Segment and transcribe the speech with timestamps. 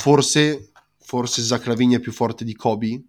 [0.00, 3.02] forse, forse Zach Lavigne è più forte di Kobe?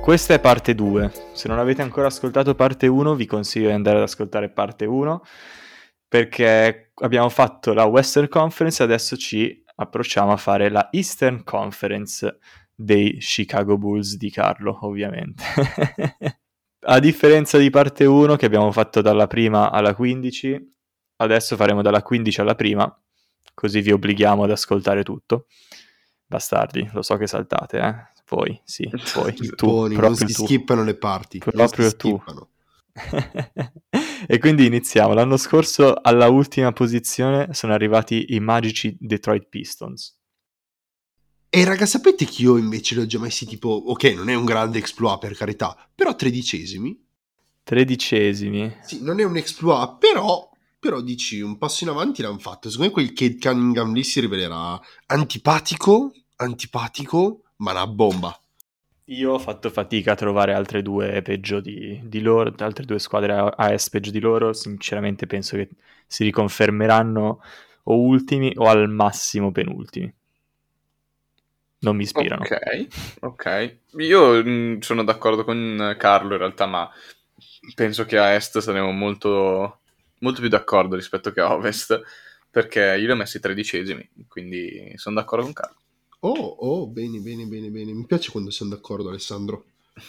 [0.00, 1.12] Questa è parte 2.
[1.34, 5.22] Se non avete ancora ascoltato parte 1, vi consiglio di andare ad ascoltare parte 1
[6.08, 12.38] perché abbiamo fatto la Western Conference e adesso ci approcciamo a fare la Eastern Conference
[12.82, 15.44] dei Chicago Bulls di Carlo, ovviamente.
[16.80, 20.72] a differenza di parte 1 che abbiamo fatto dalla prima alla 15,
[21.16, 23.02] adesso faremo dalla 15 alla prima,
[23.52, 25.46] così vi obblighiamo ad ascoltare tutto.
[26.26, 27.94] Bastardi, lo so che saltate, eh?
[28.28, 30.44] Voi, sì, voi, tu, non proprio si tu.
[30.44, 31.42] skippano le parti.
[31.44, 32.22] non Proprio tu.
[34.26, 35.12] e quindi iniziamo.
[35.12, 40.19] L'anno scorso alla ultima posizione sono arrivati i magici Detroit Pistons.
[41.52, 44.44] E raga, sapete che io invece li ho già messi tipo, ok, non è un
[44.44, 46.96] grande exploit per carità, però tredicesimi?
[47.64, 48.76] Tredicesimi.
[48.82, 52.70] Sì, non è un exploit, però, però dici, un passo in avanti l'hanno fatto.
[52.70, 58.40] Secondo me quel Kate Cunningham lì si rivelerà antipatico, antipatico, ma una bomba.
[59.06, 63.32] Io ho fatto fatica a trovare altre due peggio di, di loro, altre due squadre
[63.32, 64.52] a- AS peggio di loro.
[64.52, 65.68] Sinceramente penso che
[66.06, 67.40] si riconfermeranno
[67.84, 70.12] o ultimi o al massimo penultimi.
[71.80, 72.42] Non mi ispirano.
[72.42, 72.86] Ok,
[73.20, 73.76] ok.
[73.98, 76.90] Io mh, sono d'accordo con Carlo in realtà, ma
[77.74, 79.80] penso che a est saremo molto,
[80.18, 82.00] molto più d'accordo rispetto che a ovest,
[82.50, 85.76] perché io li ho messi tredicesimi, quindi sono d'accordo con Carlo.
[86.20, 87.92] Oh, oh, bene, bene, bene, bene.
[87.92, 89.64] Mi piace quando siamo d'accordo, Alessandro.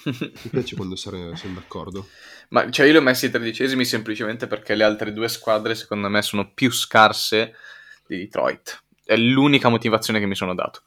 [0.06, 2.08] Mi piace quando siamo d'accordo.
[2.50, 6.22] Ma cioè io li ho messi tredicesimi semplicemente perché le altre due squadre secondo me
[6.22, 7.56] sono più scarse
[8.06, 8.84] di Detroit.
[9.06, 10.82] È l'unica motivazione che mi sono dato.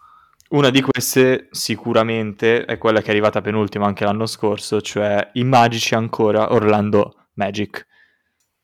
[0.55, 5.43] Una di queste sicuramente è quella che è arrivata penultima anche l'anno scorso, cioè i
[5.43, 7.85] magici ancora Orlando Magic.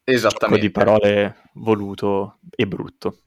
[0.04, 0.64] Esattamente.
[0.64, 3.18] di parole voluto e brutto.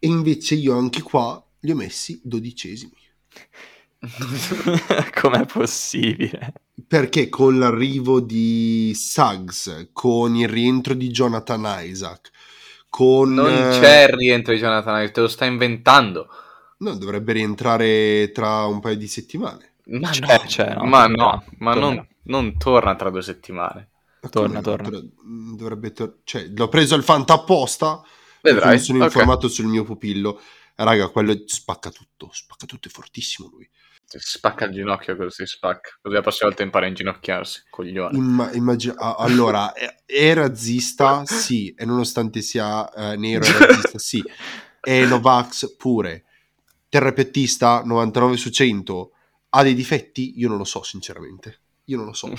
[0.00, 2.96] E invece io anche qua li ho messi dodicesimi.
[5.14, 6.54] Com'è possibile?
[6.88, 12.30] Perché con l'arrivo di Suggs, con il rientro di Jonathan Isaac,
[12.88, 13.32] con...
[13.32, 16.28] Non eh, c'è il rientro di Jonathan Isaac, te lo stai inventando.
[16.78, 19.74] No, dovrebbe rientrare tra un paio di settimane.
[19.86, 23.88] Ma C'è, no, c'è, no, ma tornerà, no, ma non, non torna tra due settimane.
[24.20, 24.88] Ma Torna, torna.
[24.88, 25.08] Dovre-
[25.56, 28.02] Dovrebbe tor- cioè, l'ho preso al Fanta apposta.
[28.40, 28.74] Vedrai.
[28.76, 29.04] mi sono ok.
[29.04, 30.40] informato sul mio pupillo.
[30.76, 33.68] Raga, quello spacca tutto, spacca tutto, è fortissimo lui.
[34.04, 35.98] Si spacca il ginocchio così si spacca.
[36.00, 38.16] Così la prossima volta impara a inginocchiarsi, coglione.
[38.16, 38.50] Imma-
[38.96, 44.22] ah, allora, è, è razzista, sì, e nonostante sia eh, nero è razzista, sì.
[44.80, 46.24] È Novax pure.
[46.88, 49.10] Terrapiattista 99 su 100.
[49.50, 50.38] Ha dei difetti?
[50.38, 51.60] Io non lo so, sinceramente.
[51.84, 52.28] Io non lo so.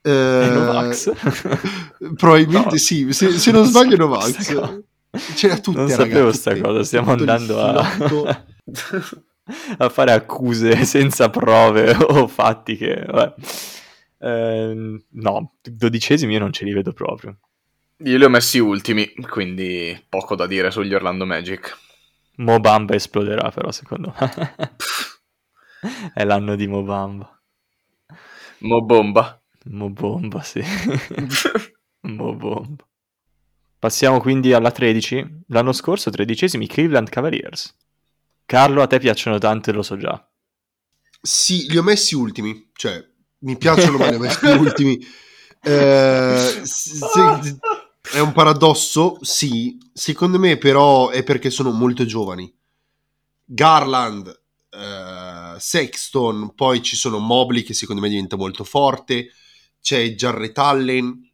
[0.00, 1.12] È Eh, Novax?
[2.14, 2.76] probabilmente No.
[2.76, 4.82] sì, se, se non sbaglio è Questa Novax.
[5.34, 6.36] C'era tutte, Non sapevo tutte.
[6.38, 8.44] sta cosa, stiamo andando a...
[9.78, 13.04] a fare accuse senza prove o fatti che...
[13.06, 13.34] vabbè.
[14.18, 17.38] Ehm, no, dodicesimi io non ce li vedo proprio.
[18.04, 21.76] Io li ho messi ultimi, quindi poco da dire sugli Orlando Magic.
[22.36, 24.54] Mobamba esploderà però secondo me.
[26.14, 27.30] È l'anno di Mobamba.
[28.60, 29.40] Mo bomba.
[29.64, 30.62] Mobomba, sì.
[32.02, 32.84] Mobomba.
[33.78, 35.44] Passiamo quindi alla 13.
[35.48, 37.74] L'anno scorso, tredicesimi, Cleveland Cavaliers.
[38.44, 40.28] Carlo, a te piacciono tanto e lo so già.
[41.20, 43.04] Sì, li ho messi ultimi, cioè
[43.40, 44.98] mi piacciono ma li ho messi ultimi.
[45.66, 47.58] Eh, se-
[48.12, 49.78] è un paradosso, sì.
[49.92, 52.52] Secondo me però è perché sono molto giovani.
[53.44, 54.28] Garland,
[54.70, 59.30] eh, Sexton, poi ci sono Mobley che secondo me diventa molto forte,
[59.80, 61.30] c'è Jarrett Allen,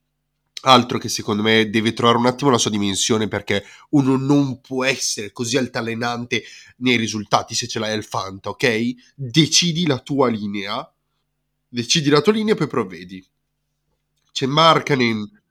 [0.63, 4.85] altro che secondo me deve trovare un attimo la sua dimensione perché uno non può
[4.85, 6.45] essere così altalenante
[6.79, 8.95] nei risultati se ce l'hai al Fanta, ok?
[9.15, 10.93] Decidi la tua linea,
[11.69, 13.27] decidi la tua linea e poi provvedi.
[14.31, 15.42] C'è Markanen,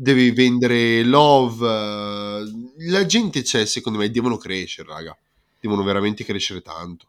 [0.00, 5.16] devi vendere Love, eh, la gente c'è secondo me, devono crescere, raga.
[5.60, 7.06] Devono veramente crescere tanto.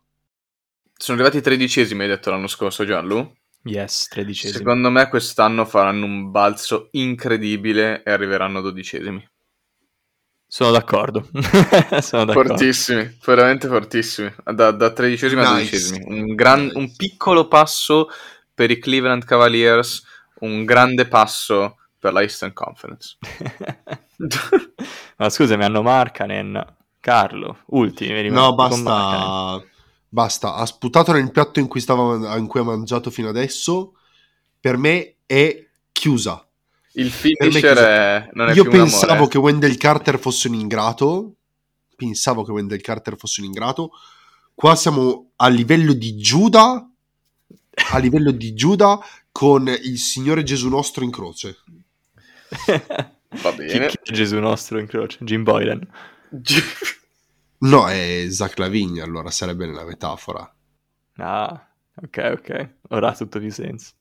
[0.98, 3.36] Sono arrivati tredicesimi, hai detto l'anno scorso, Gianlu?
[3.66, 4.58] Yes, tredicesimi.
[4.58, 9.26] Secondo me quest'anno faranno un balzo incredibile e arriveranno dodicesimi.
[10.48, 11.30] Sono d'accordo.
[12.02, 12.56] Sono d'accordo.
[12.56, 14.34] Fortissimi, veramente fortissimi.
[14.52, 15.70] Da, da tredicesimi a Nice.
[15.70, 16.04] dodicesimi.
[16.08, 16.78] Un, gran- Nice.
[16.78, 18.10] un piccolo passo
[18.52, 20.04] per i Cleveland Cavaliers,
[20.40, 23.18] un grande passo per la Eastern Conference.
[25.18, 28.30] Ma scusami, hanno Markanen, Carlo, ultimi.
[28.30, 29.62] No, basta.
[30.12, 33.94] Basta, ha sputato nel piatto in cui, stava, in cui ha mangiato fino adesso.
[34.60, 36.44] Per me è chiusa.
[36.94, 39.28] Il finisher è- non è Io pensavo amore.
[39.30, 41.36] che Wendell Carter fosse un ingrato.
[41.96, 43.92] Pensavo che Wendell Carter fosse un ingrato.
[44.56, 46.90] Qua siamo a livello di Giuda.
[47.92, 49.00] A livello di Giuda
[49.32, 51.60] con il Signore Gesù nostro in croce.
[53.42, 53.88] Va Chi, bene.
[53.88, 55.24] chi è Gesù nostro in croce?
[55.24, 55.88] Jim Boylan.
[57.62, 60.54] No, è Zach Lavigne, allora sarebbe nella metafora.
[61.18, 61.68] Ah,
[62.02, 62.76] ok, ok.
[62.90, 63.92] Ora ha tutto più senso.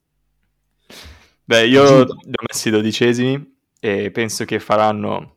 [1.45, 5.37] Beh, io li ho messi dodicesimi e penso che faranno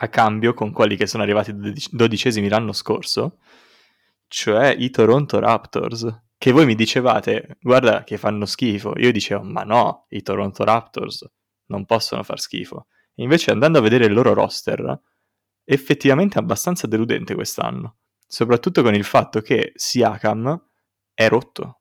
[0.00, 3.38] a cambio con quelli che sono arrivati dodic- dodicesimi l'anno scorso,
[4.28, 6.06] cioè i Toronto Raptors,
[6.36, 8.92] che voi mi dicevate, guarda che fanno schifo.
[8.98, 11.26] Io dicevo, ma no, i Toronto Raptors
[11.68, 12.86] non possono far schifo.
[13.14, 15.00] E invece andando a vedere il loro roster,
[15.64, 20.66] effettivamente è abbastanza deludente quest'anno, soprattutto con il fatto che Siakam
[21.14, 21.80] è rotto.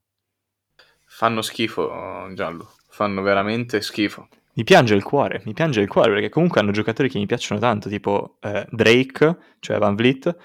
[1.06, 2.74] Fanno schifo, Giallo.
[2.89, 4.28] Fanno veramente schifo.
[4.54, 7.60] Mi piange il cuore, mi piange il cuore perché comunque hanno giocatori che mi piacciono
[7.60, 10.36] tanto, tipo eh, Drake, cioè Van Vliet,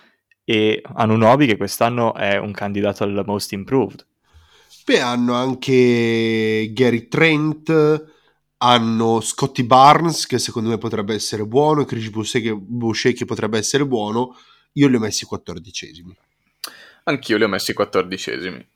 [0.45, 4.07] e Anunobi che quest'anno è un candidato al Most Improved.
[4.85, 8.12] Beh, hanno anche Gary Trent,
[8.63, 13.59] hanno Scotty Barnes che secondo me potrebbe essere buono, Chris Boucher che, Boucher che potrebbe
[13.59, 14.37] essere buono.
[14.75, 16.17] Io li ho messi quattordicesimi.
[17.05, 18.67] Anch'io li ho messi quattordicesimi.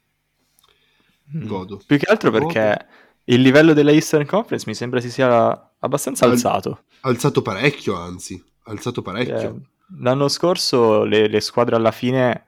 [1.36, 1.46] Mm.
[1.46, 1.80] Godo.
[1.86, 2.46] Più che altro Godo.
[2.46, 2.86] perché
[3.24, 6.82] il livello della Eastern Conference mi sembra si sia abbastanza Al- alzato.
[7.02, 8.42] Alzato parecchio, anzi.
[8.64, 9.36] Alzato parecchio.
[9.36, 9.54] Eh,
[10.00, 12.46] l'anno scorso le, le squadre alla fine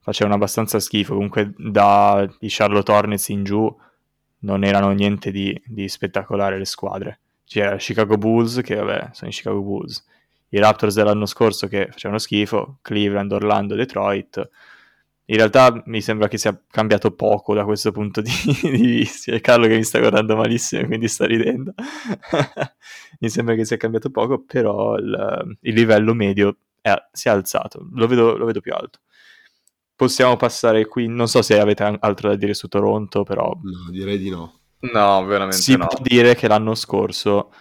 [0.00, 3.74] facevano abbastanza schifo, comunque da i Charlotte Hornets in giù
[4.40, 7.20] non erano niente di, di spettacolare le squadre.
[7.44, 10.04] C'era Chicago Bulls, che vabbè, sono i Chicago Bulls,
[10.50, 14.48] i Raptors dell'anno scorso che facevano schifo, Cleveland, Orlando, Detroit.
[15.26, 18.30] In realtà mi sembra che sia cambiato poco da questo punto di,
[18.62, 19.32] di vista.
[19.32, 21.74] È Carlo che mi sta guardando malissimo, quindi sta ridendo.
[23.20, 27.86] mi sembra che sia cambiato poco, però il, il livello medio è- si è alzato.
[27.92, 29.00] Lo vedo, lo vedo più alto.
[29.98, 31.08] Possiamo passare qui.
[31.08, 34.60] Non so se avete altro da dire su Toronto, però No, direi di no.
[34.92, 35.86] No, veramente si no.
[35.88, 37.52] può dire che l'anno scorso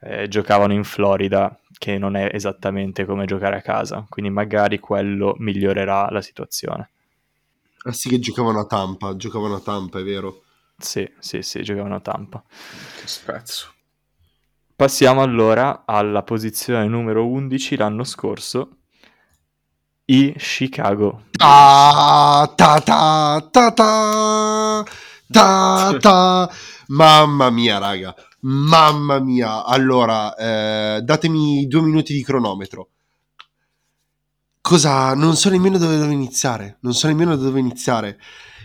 [0.00, 5.36] eh, giocavano in Florida, che non è esattamente come giocare a casa, quindi magari quello
[5.38, 6.90] migliorerà la situazione.
[7.84, 10.42] Ah sì che giocavano a Tampa, giocavano a Tampa, è vero.
[10.76, 12.44] Sì, sì, sì, giocavano a Tampa.
[12.94, 13.72] Che spezzo.
[14.76, 18.76] Passiamo allora alla posizione numero 11 l'anno scorso,
[20.06, 21.24] i Chicago.
[21.32, 24.84] Ta ta ta ta
[25.30, 26.50] ta ta
[26.88, 28.14] Mamma mia, raga.
[28.40, 29.64] Mamma mia.
[29.64, 32.90] Allora, eh, datemi due minuti di cronometro.
[34.60, 35.14] Cosa?
[35.14, 36.78] Non so nemmeno dove devo iniziare.
[36.80, 38.20] Non so nemmeno da dove iniziare.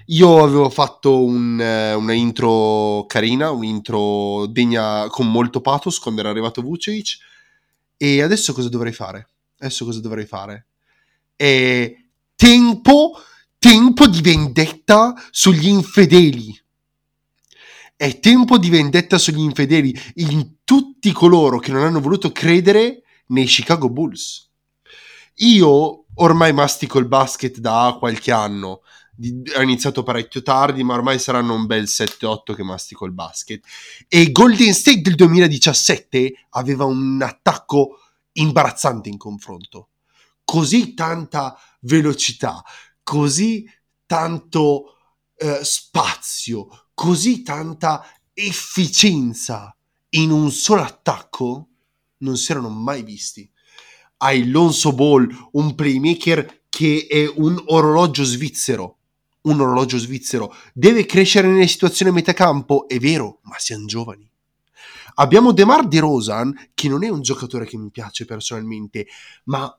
[0.07, 6.29] Io avevo fatto un, eh, una intro carina, un'intro degna con molto pathos quando era
[6.29, 7.17] arrivato Vucevic.
[7.97, 9.29] E adesso cosa dovrei fare?
[9.57, 10.67] Adesso cosa dovrei fare?
[11.41, 11.91] È
[12.35, 13.13] tempo,
[13.57, 16.55] tempo di vendetta sugli infedeli.
[17.95, 23.45] È tempo di vendetta sugli infedeli in tutti coloro che non hanno voluto credere nei
[23.45, 24.51] Chicago Bulls.
[25.37, 28.81] Io ormai mastico il basket da qualche anno.
[29.55, 33.65] Ho iniziato parecchio tardi, ma ormai saranno un bel 7-8 che mastico il basket.
[34.07, 37.99] E Golden State del 2017 aveva un attacco
[38.33, 39.87] imbarazzante in confronto.
[40.51, 42.61] Così tanta velocità,
[43.03, 43.65] così
[44.05, 44.97] tanto
[45.37, 49.73] eh, spazio, così tanta efficienza
[50.09, 51.69] in un solo attacco
[52.17, 53.49] non si erano mai visti.
[54.17, 58.97] Hai Lonzo Ball, un playmaker che è un orologio svizzero.
[59.43, 64.29] Un orologio svizzero deve crescere nelle situazioni a metà campo, è vero, ma siamo giovani.
[65.13, 69.07] Abbiamo DeMar DeRozan, che non è un giocatore che mi piace personalmente,
[69.45, 69.73] ma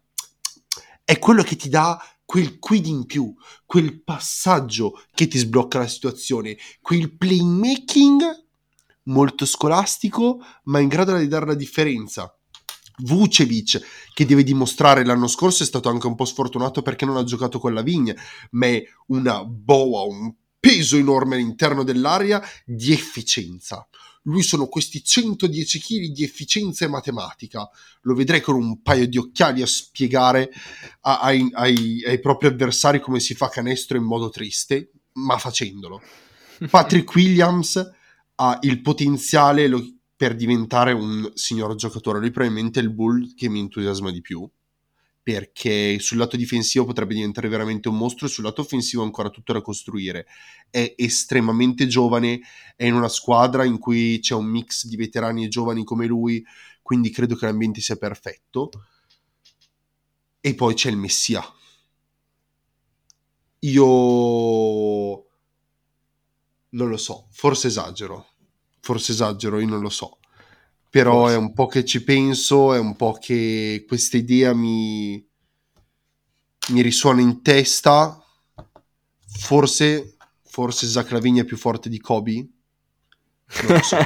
[1.04, 3.34] è quello che ti dà quel quid in più,
[3.66, 8.22] quel passaggio che ti sblocca la situazione, quel playmaking
[9.04, 12.34] molto scolastico, ma in grado di dare la differenza.
[12.98, 13.80] Vucevic,
[14.12, 17.58] che deve dimostrare l'anno scorso, è stato anche un po' sfortunato perché non ha giocato
[17.58, 18.14] con la Vigna,
[18.52, 23.86] ma è una boa, un peso enorme all'interno dell'area di efficienza.
[24.22, 27.68] Lui sono questi 110 kg di efficienza e matematica.
[28.02, 30.50] Lo vedrei con un paio di occhiali a spiegare
[31.00, 36.00] a- ai, ai- ai propri avversari come si fa canestro in modo triste, ma facendolo.
[36.70, 37.90] Patrick Williams
[38.36, 39.84] ha il potenziale lo-
[40.16, 42.20] per diventare un signor giocatore.
[42.20, 44.48] Lui probabilmente è il bull che mi entusiasma di più.
[45.22, 49.52] Perché sul lato difensivo potrebbe diventare veramente un mostro e sul lato offensivo ancora tutto
[49.52, 50.26] da costruire.
[50.68, 52.40] È estremamente giovane,
[52.74, 56.44] è in una squadra in cui c'è un mix di veterani e giovani come lui,
[56.82, 58.70] quindi credo che l'ambiente sia perfetto.
[60.40, 61.40] E poi c'è il Messia.
[63.60, 63.84] Io
[66.70, 68.26] non lo so, forse esagero,
[68.80, 70.18] forse esagero, io non lo so.
[70.92, 71.34] Però Forse.
[71.34, 75.26] è un po' che ci penso, è un po' che questa idea mi,
[76.68, 78.22] mi risuona in testa.
[79.26, 82.34] Forse, forse Zach Lavigna è più forte di Kobe?
[82.34, 83.96] Non lo so.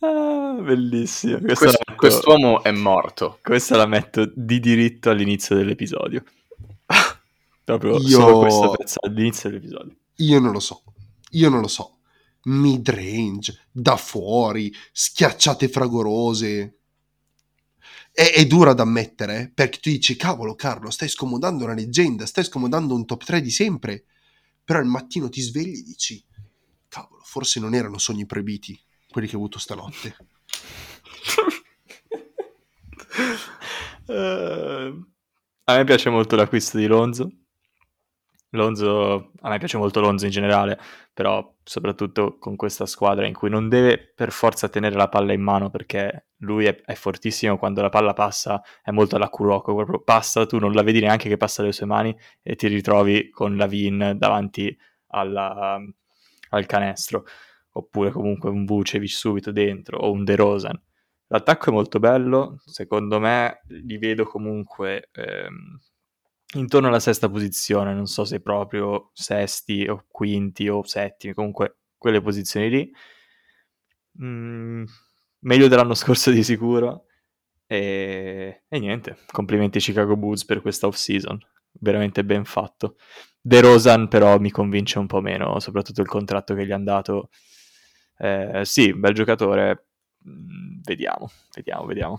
[0.00, 1.38] Ah, bellissimo.
[1.40, 3.38] Questo- quest'uomo è morto.
[3.42, 6.22] questa la metto di diritto all'inizio dell'episodio.
[7.64, 9.96] Proprio Io- solo questo pezzo all'inizio dell'episodio.
[10.16, 10.82] Io non lo so,
[11.30, 11.98] io non lo so.
[12.44, 16.78] Mid range, da fuori, schiacciate fragorose.
[18.12, 22.24] È, è dura da ammettere, eh, perché tu dici, cavolo Carlo, stai scomodando una leggenda,
[22.26, 24.04] stai scomodando un top 3 di sempre.
[24.64, 26.24] Però al mattino ti svegli e dici,
[26.88, 28.78] cavolo, forse non erano sogni proibiti
[29.10, 30.16] quelli che ho avuto stanotte.
[34.08, 35.04] Eh,
[35.64, 37.28] a me piace molto l'acquisto di Lonzo.
[38.56, 40.78] Lonzo, a me piace molto Lonzo in generale,
[41.12, 45.42] però soprattutto con questa squadra in cui non deve per forza tenere la palla in
[45.42, 50.00] mano perché lui è, è fortissimo quando la palla passa, è molto alla Kuroko, proprio
[50.02, 53.56] passa, tu non la vedi neanche che passa dalle sue mani e ti ritrovi con
[53.56, 54.76] la Vin davanti
[55.08, 55.80] alla-
[56.50, 57.24] al canestro,
[57.72, 60.80] oppure comunque un Vucevic subito dentro o un De Rosan.
[61.28, 65.80] L'attacco è molto bello, secondo me li vedo comunque ehm,
[66.58, 72.20] intorno alla sesta posizione, non so se proprio sesti o quinti o settimi, comunque quelle
[72.20, 72.92] posizioni lì.
[74.22, 74.84] Mm,
[75.40, 77.06] meglio dell'anno scorso di sicuro.
[77.66, 81.38] E, e niente, complimenti Chicago Bulls per questa off-season,
[81.80, 82.96] veramente ben fatto.
[83.40, 87.30] De Rosan però mi convince un po' meno, soprattutto il contratto che gli hanno dato.
[88.18, 89.86] Eh, sì, bel giocatore,
[90.28, 92.18] Mm, vediamo, vediamo, vediamo.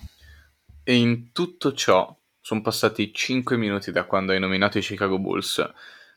[0.83, 2.15] E in tutto ciò
[2.47, 5.57] sono passati 5 minuti da quando hai nominato i Chicago Bulls.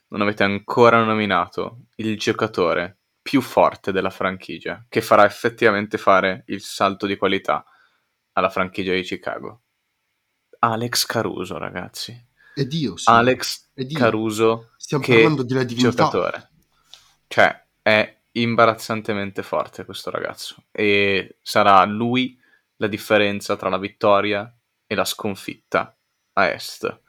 [0.07, 6.61] Non avete ancora nominato il giocatore più forte della franchigia, che farà effettivamente fare il
[6.61, 7.65] salto di qualità
[8.31, 9.63] alla franchigia di Chicago.
[10.59, 12.27] Alex Caruso, ragazzi.
[12.55, 13.09] E Dio, sì.
[13.09, 13.97] Alex È Dio.
[13.99, 16.05] Caruso, Stiamo parlando della divinità.
[16.05, 16.49] giocatore.
[17.27, 20.63] Cioè, è imbarazzantemente forte questo ragazzo.
[20.71, 22.39] E sarà lui
[22.77, 24.49] la differenza tra la vittoria
[24.87, 25.93] e la sconfitta
[26.33, 26.99] a est.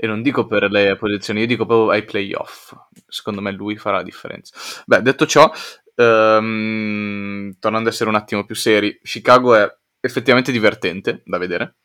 [0.00, 2.72] E non dico per le posizioni, io dico proprio ai playoff.
[3.06, 4.56] Secondo me lui farà la differenza.
[4.86, 5.50] Beh, detto ciò,
[5.96, 11.76] ehm, tornando ad essere un attimo più seri, Chicago è effettivamente divertente da vedere.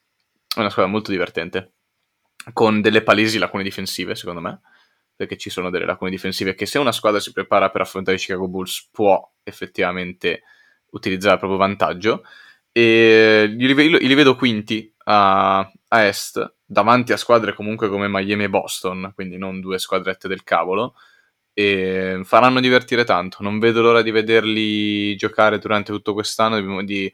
[0.56, 1.74] È una squadra molto divertente.
[2.54, 4.62] Con delle palesi lacune difensive, secondo me.
[5.16, 8.20] Perché ci sono delle lacune difensive che se una squadra si prepara per affrontare i
[8.20, 10.44] Chicago Bulls può effettivamente
[10.92, 12.24] utilizzare a proprio vantaggio.
[12.72, 15.60] E li, ve- li vedo quinti a,
[15.94, 20.44] a est, davanti a squadre comunque come Miami e Boston, quindi non due squadrette del
[20.44, 20.96] cavolo.
[21.54, 23.38] E faranno divertire tanto.
[23.42, 27.14] Non vedo l'ora di vederli giocare durante tutto quest'anno, di,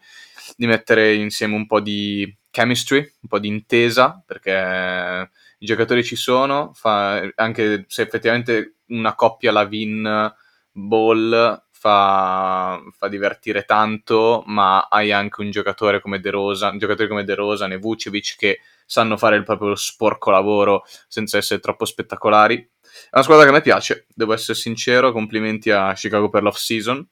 [0.55, 6.15] di, mettere insieme un po' di chemistry, un po' di intesa, perché i giocatori ci
[6.15, 10.33] sono, fa, anche se effettivamente una coppia la Vin
[10.71, 17.23] Ball fa, fa divertire tanto, ma hai anche un giocatore come De Rosa, giocatori come
[17.23, 22.57] De Rosa e Vucevic che sanno fare il proprio sporco lavoro senza essere troppo spettacolari.
[22.57, 26.57] È una squadra che a me piace, devo essere sincero, complimenti a Chicago per l'off
[26.57, 27.07] season,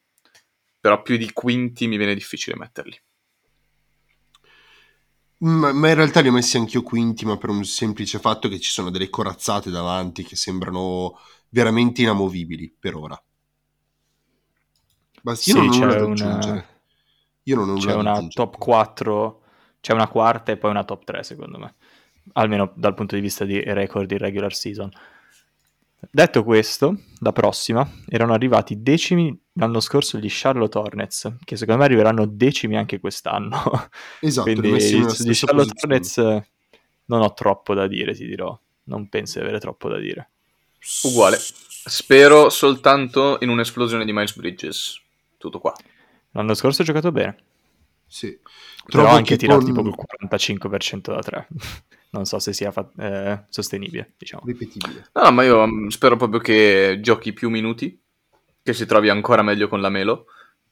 [0.82, 3.00] però più di quinti mi viene difficile metterli.
[5.40, 8.60] Ma, ma in realtà li ho messi anch'io quinti, ma per un semplice fatto che
[8.60, 11.18] ci sono delle corazzate davanti che sembrano
[11.50, 13.22] veramente inamovibili per ora.
[15.28, 16.68] Ma io Sì, non ho nulla c'è da una- aggiungere.
[17.44, 18.34] Io non ho nulla C'è da una aggiungere.
[18.46, 19.42] top 4,
[19.82, 21.76] c'è una quarta e poi una top 3 secondo me,
[22.34, 24.90] almeno dal punto di vista di record di regular season.
[26.10, 31.88] Detto questo, la prossima, erano arrivati decimi l'anno scorso gli Charlotte Hornets, che secondo me
[31.88, 33.90] arriveranno decimi anche quest'anno.
[34.22, 35.74] Esatto, Quindi di Charlotte posizione.
[35.82, 36.18] Hornets
[37.06, 38.58] non ho troppo da dire, ti dirò.
[38.84, 40.30] Non penso di avere troppo da dire.
[41.04, 41.38] Uguale.
[41.40, 45.02] Spero soltanto in un'esplosione di Miles Bridges.
[45.38, 45.74] Tutto qua.
[46.32, 47.38] L'anno scorso ho giocato bene,
[48.06, 48.38] Sì.
[48.86, 51.48] però Trovo anche che tirato con- tipo il 45% da 3.
[52.12, 54.44] non so se sia fa- eh, sostenibile, diciamo.
[54.46, 55.10] ripetibile.
[55.14, 58.00] No, ma io mm, spero proprio che giochi più minuti,
[58.62, 60.26] che si trovi ancora meglio con la Melo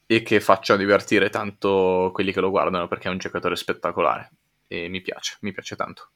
[0.06, 4.30] e che faccia divertire tanto quelli che lo guardano perché è un giocatore spettacolare
[4.68, 6.10] e mi piace, mi piace tanto.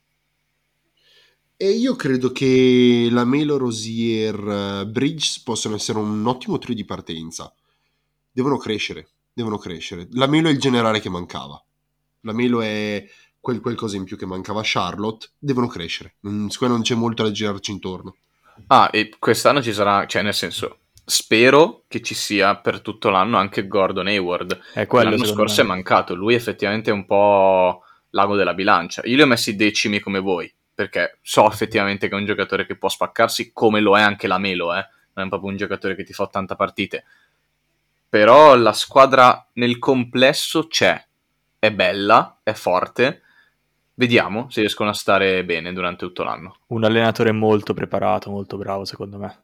[1.56, 7.52] E io credo che la Melo Rosier Bridges possano essere un ottimo trio di partenza.
[8.40, 10.08] Devono crescere, devono crescere.
[10.12, 11.62] La Melo è il generale che mancava.
[12.22, 13.06] La Melo è
[13.38, 15.28] quel qualcosa in più che mancava a Charlotte.
[15.38, 16.14] Devono crescere.
[16.20, 18.16] Non, secondo me non c'è molto da girarci intorno.
[18.68, 23.36] Ah, e quest'anno ci sarà, cioè nel senso, spero che ci sia per tutto l'anno
[23.36, 24.58] anche Gordon Hayward.
[24.72, 25.66] È quello, L'anno scorso me.
[25.66, 29.02] è mancato, lui effettivamente è un po' l'ago della bilancia.
[29.04, 32.76] Io li ho messi decimi come voi, perché so effettivamente che è un giocatore che
[32.78, 34.88] può spaccarsi, come lo è anche la Melo, eh.
[35.12, 37.04] Non è proprio un giocatore che ti fa 80 partite.
[38.10, 41.00] Però la squadra nel complesso c'è,
[41.60, 43.22] è bella, è forte.
[43.94, 46.56] Vediamo se riescono a stare bene durante tutto l'anno.
[46.66, 49.42] Un allenatore molto preparato, molto bravo secondo me.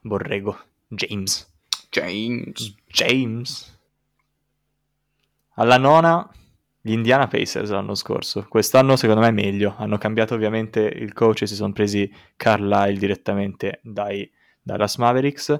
[0.00, 0.56] Borrego.
[0.86, 1.52] James.
[1.90, 2.74] James.
[2.86, 3.78] James.
[5.54, 6.30] Alla nona,
[6.80, 8.46] gli Indiana Pacers l'anno scorso.
[8.48, 9.74] Quest'anno secondo me è meglio.
[9.76, 14.30] Hanno cambiato ovviamente il coach e si sono presi Carlisle direttamente dai
[14.62, 15.58] Dallas Mavericks.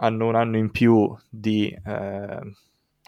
[0.00, 2.40] Hanno un anno in più di eh,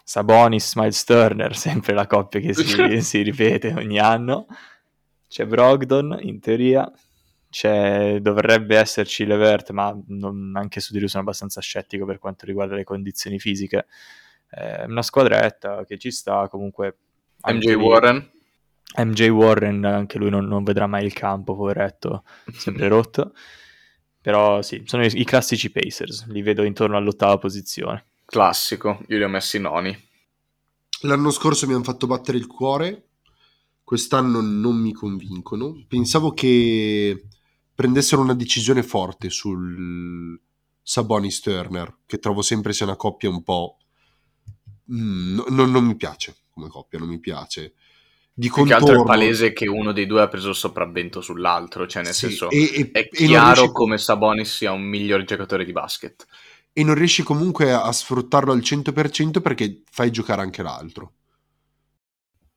[0.03, 4.47] Sabonis, Miles Turner, sempre la coppia che si, si ripete ogni anno.
[5.27, 6.91] C'è Brogdon, in teoria.
[7.49, 12.45] C'è, dovrebbe esserci Levert, ma non- anche su di lui sono abbastanza scettico per quanto
[12.45, 13.87] riguarda le condizioni fisiche.
[14.49, 16.97] È una squadretta che ci sta comunque.
[17.45, 18.29] MJ Warren.
[18.97, 23.33] MJ Warren, anche lui non, non vedrà mai il campo, poveretto, sempre rotto.
[24.21, 28.05] Però sì, sono i, i classici Pacers, li vedo intorno all'ottava posizione.
[28.25, 30.09] Classico, io li ho messi noni.
[31.01, 33.07] L'anno scorso mi hanno fatto battere il cuore,
[33.83, 35.83] quest'anno non mi convincono.
[35.87, 37.25] Pensavo che
[37.73, 40.39] prendessero una decisione forte sul
[40.83, 43.77] Sabonis Turner, che trovo sempre sia una coppia un po'.
[44.93, 47.73] Mm, no- non, non mi piace come coppia, non mi piace.
[48.33, 51.19] Di Più che altro è contorno- palese che uno dei due ha preso il sopravvento
[51.21, 55.23] sull'altro, cioè nel Sì, senso e- e- è chiaro riesci- come Sabonis sia un miglior
[55.23, 56.25] giocatore di basket.
[56.73, 61.11] e non riesci comunque a sfruttarlo al 100% perché fai giocare anche l'altro.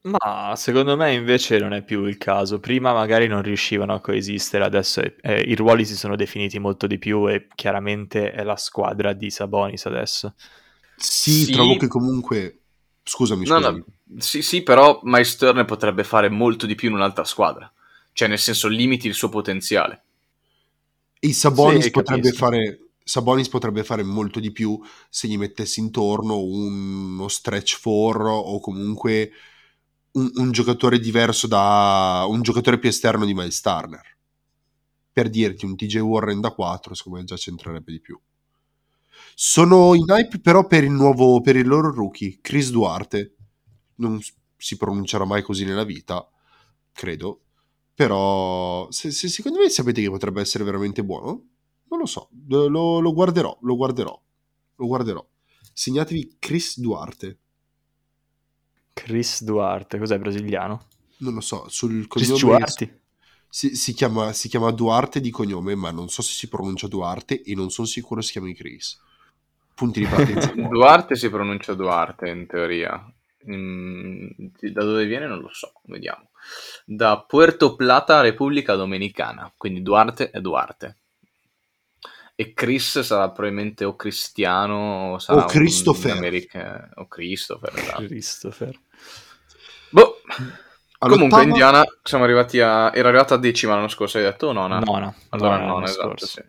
[0.03, 2.59] Ma secondo me invece non è più il caso.
[2.59, 6.87] Prima magari non riuscivano a coesistere, adesso è- eh, i ruoli si sono definiti molto
[6.87, 10.35] di più e chiaramente è la squadra di Sabonis adesso.
[10.95, 11.51] Sì, Sì.
[11.51, 12.59] trovo che comunque.
[13.05, 13.83] Scusami, No, scusami.
[13.83, 13.85] no,
[14.17, 17.71] sì, sì, però Miles Turner potrebbe fare molto di più in un'altra squadra.
[18.11, 20.03] Cioè, nel senso, limiti il suo potenziale.
[21.19, 26.37] E Sabonis, Sì, potrebbe fare, Sabonis potrebbe fare molto di più se gli mettessi intorno
[26.39, 29.31] uno stretch 4 o comunque
[30.11, 34.17] un, un giocatore diverso da un giocatore più esterno di Miles Turner.
[35.13, 38.19] Per dirti, un TJ Warren da 4, secondo me già c'entrerebbe di più.
[39.37, 43.35] Sono in hype però per il nuovo, per il loro rookie, Chris Duarte.
[43.95, 44.19] Non
[44.57, 46.27] si pronuncerà mai così nella vita,
[46.93, 47.41] credo.
[47.93, 51.43] Però se, se- secondo me sapete che potrebbe essere veramente buono,
[51.89, 54.21] non lo so, lo, lo guarderò, lo guarderò,
[54.75, 55.25] lo guarderò.
[55.73, 57.39] Segnatevi Chris Duarte,
[58.93, 60.87] Chris Duarte, cos'è brasiliano?
[61.17, 63.01] non lo so, sul Chris cognome Duarte?
[63.49, 67.41] si, si chiama, si chiama Duarte di cognome, ma non so se si pronuncia Duarte
[67.41, 68.99] e non sono sicuro si chiami Chris.
[69.75, 70.51] Punti di partenza.
[70.55, 73.05] Duarte si pronuncia Duarte, in teoria.
[73.51, 74.27] Mm,
[74.71, 76.29] da dove viene non lo so, vediamo.
[76.85, 79.51] Da Puerto Plata, Repubblica Dominicana.
[79.55, 80.97] Quindi Duarte è Duarte.
[82.37, 86.11] E Chris sarà probabilmente o cristiano o sarà O Christopher.
[86.11, 87.73] un america- o Christopher.
[87.77, 88.03] esatto.
[88.05, 88.79] Christopher.
[89.89, 90.19] Boh.
[90.97, 92.91] Comunque, Indiana, siamo arrivati a.
[92.93, 94.79] Era arrivata a decima l'anno scorso, hai detto o nona?
[94.79, 95.13] Nona.
[95.29, 96.01] Allora, Nona nona, esatto.
[96.07, 96.25] scorso.
[96.25, 96.43] Sì.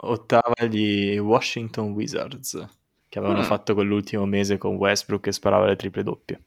[0.00, 2.66] Ottava gli Washington Wizards,
[3.08, 3.44] che avevano Mm.
[3.44, 6.40] fatto quell'ultimo mese con Westbrook che sparava le triple doppie.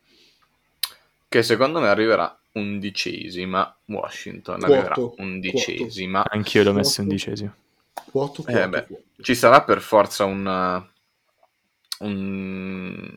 [1.28, 3.78] Che secondo me arriverà undicesima.
[3.86, 6.24] Washington Quoto, arriverà undicesima.
[6.30, 7.04] Anch'io l'ho messo Quattro.
[7.04, 7.54] undicesimo.
[8.12, 9.04] Quoto, Eh, quoto, beh, quoto.
[9.22, 10.46] Ci sarà per forza un.
[12.00, 13.16] uh, un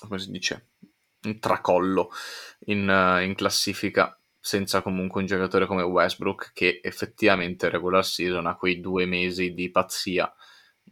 [0.00, 0.66] come si dice?
[1.22, 2.10] Un tracollo
[2.66, 4.16] in, uh, in classifica
[4.48, 9.70] senza comunque un giocatore come Westbrook che effettivamente regular season ha quei due mesi di
[9.70, 10.32] pazzia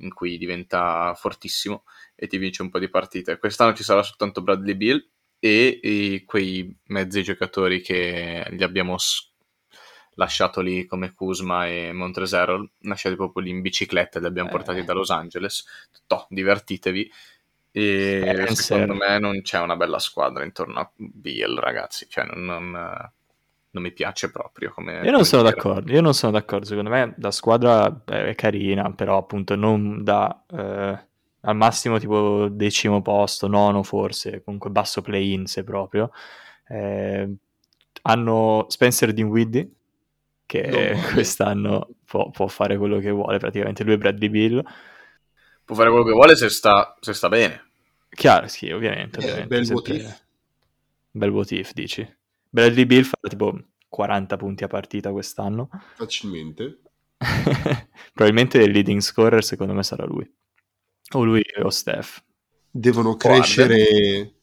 [0.00, 3.38] in cui diventa fortissimo e ti vince un po' di partite.
[3.38, 9.32] Quest'anno ci sarà soltanto Bradley Bill e, e quei mezzi giocatori che gli abbiamo s-
[10.16, 14.52] lasciato lì come Kuzma e Montrezero, lasciati proprio lì in bicicletta, li abbiamo Eh.
[14.52, 15.64] portati da Los Angeles.
[16.06, 17.10] Toh, divertitevi.
[17.72, 18.54] E Spencer.
[18.54, 22.06] secondo me non c'è una bella squadra intorno a Bill, ragazzi.
[22.08, 23.12] Cioè, non, non,
[23.76, 25.00] non mi piace proprio come.
[25.04, 29.18] Io non sono d'accordo, io non sono d'accordo, secondo me la squadra è carina, però
[29.18, 31.06] appunto non da eh,
[31.40, 36.10] al massimo tipo decimo posto, nono forse, comunque basso play-in se proprio.
[36.68, 37.34] Eh,
[38.02, 39.70] hanno Spencer Dinwiddie,
[40.46, 41.12] che Non male.
[41.12, 44.64] quest'anno può, può fare quello che vuole, praticamente lui è Bradley Bill.
[45.64, 47.64] Può fare quello che vuole se sta, se sta bene.
[48.08, 49.18] Chiaro, sì, ovviamente.
[49.20, 50.24] Eh, ovviamente bel sempre- what if.
[51.10, 52.16] Bel what if, dici.
[52.56, 53.54] Bradley Bill fa tipo
[53.86, 55.68] 40 punti a partita quest'anno.
[55.94, 56.80] Facilmente.
[58.14, 60.26] Probabilmente il leading scorer secondo me sarà lui.
[61.12, 62.24] O lui o Steph.
[62.70, 63.40] Devono Guarda.
[63.40, 64.36] crescere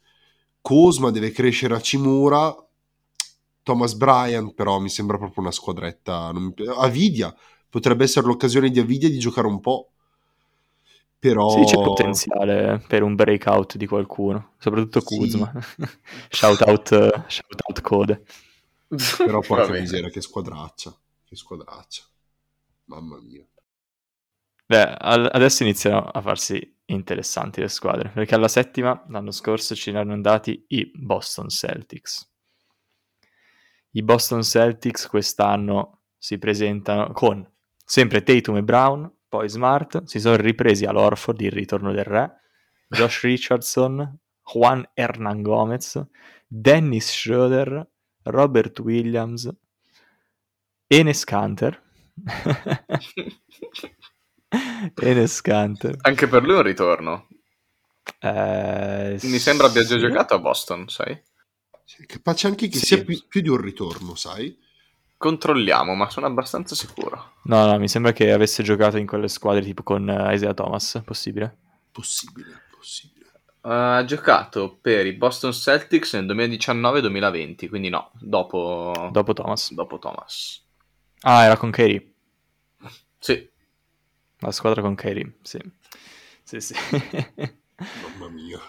[0.62, 2.56] Cosma, deve crescere Hachimura,
[3.64, 6.30] Thomas Bryant, però mi sembra proprio una squadretta.
[6.32, 7.36] non mi Avidia,
[7.68, 9.93] potrebbe essere l'occasione di Avidia di giocare un po'.
[11.24, 11.48] Però...
[11.52, 15.16] Sì, c'è potenziale per un breakout di qualcuno, soprattutto Sì.
[15.16, 15.54] Kuzma.
[16.28, 16.90] shout out,
[17.30, 18.24] shout out Code.
[19.20, 20.94] Però porca miseria, che squadraccia.
[21.24, 22.04] Che squadraccia.
[22.88, 23.48] Mamma mia.
[24.66, 29.92] Beh, al- adesso iniziano a farsi interessanti le squadre, perché alla settima l'anno scorso ci
[29.92, 32.30] erano andati i Boston Celtics.
[33.92, 37.50] I Boston Celtics quest'anno si presentano con
[37.86, 42.40] sempre Tatum e Brown, poi Smart, si sono ripresi all'Orford, il ritorno del re,
[42.88, 46.00] Josh Richardson, Juan Hernan Gomez,
[46.46, 47.84] Dennis Schroeder,
[48.26, 49.52] Robert Williams,
[50.86, 51.82] Enes Kanter.
[55.02, 55.96] Enes Kanter.
[56.02, 57.28] Anche per lui un ritorno.
[58.20, 60.00] Eh, Mi sembra abbia già sì.
[60.00, 61.20] giocato a Boston, sai?
[61.84, 62.86] Sì, Capace anche che Sì.
[62.86, 64.56] sia più, più di un ritorno, sai?
[65.24, 67.36] Controlliamo, ma sono abbastanza sicuro.
[67.44, 71.02] No, no, mi sembra che avesse giocato in quelle squadre tipo con eh, Isaiah Thomas,
[71.06, 71.56] possibile?
[71.94, 73.32] Possibile, possibile.
[73.62, 79.72] Uh, ha giocato per i Boston Celtics nel 2019-2020, quindi no, dopo, Dopo Thomas.
[79.74, 80.62] dopo Thomas.
[81.22, 82.14] Ah, era con Katie.
[83.18, 83.50] Sì,
[84.40, 85.58] La squadra con Katie, sì.
[86.44, 86.76] Sì, sì.
[87.78, 88.60] Mamma mia.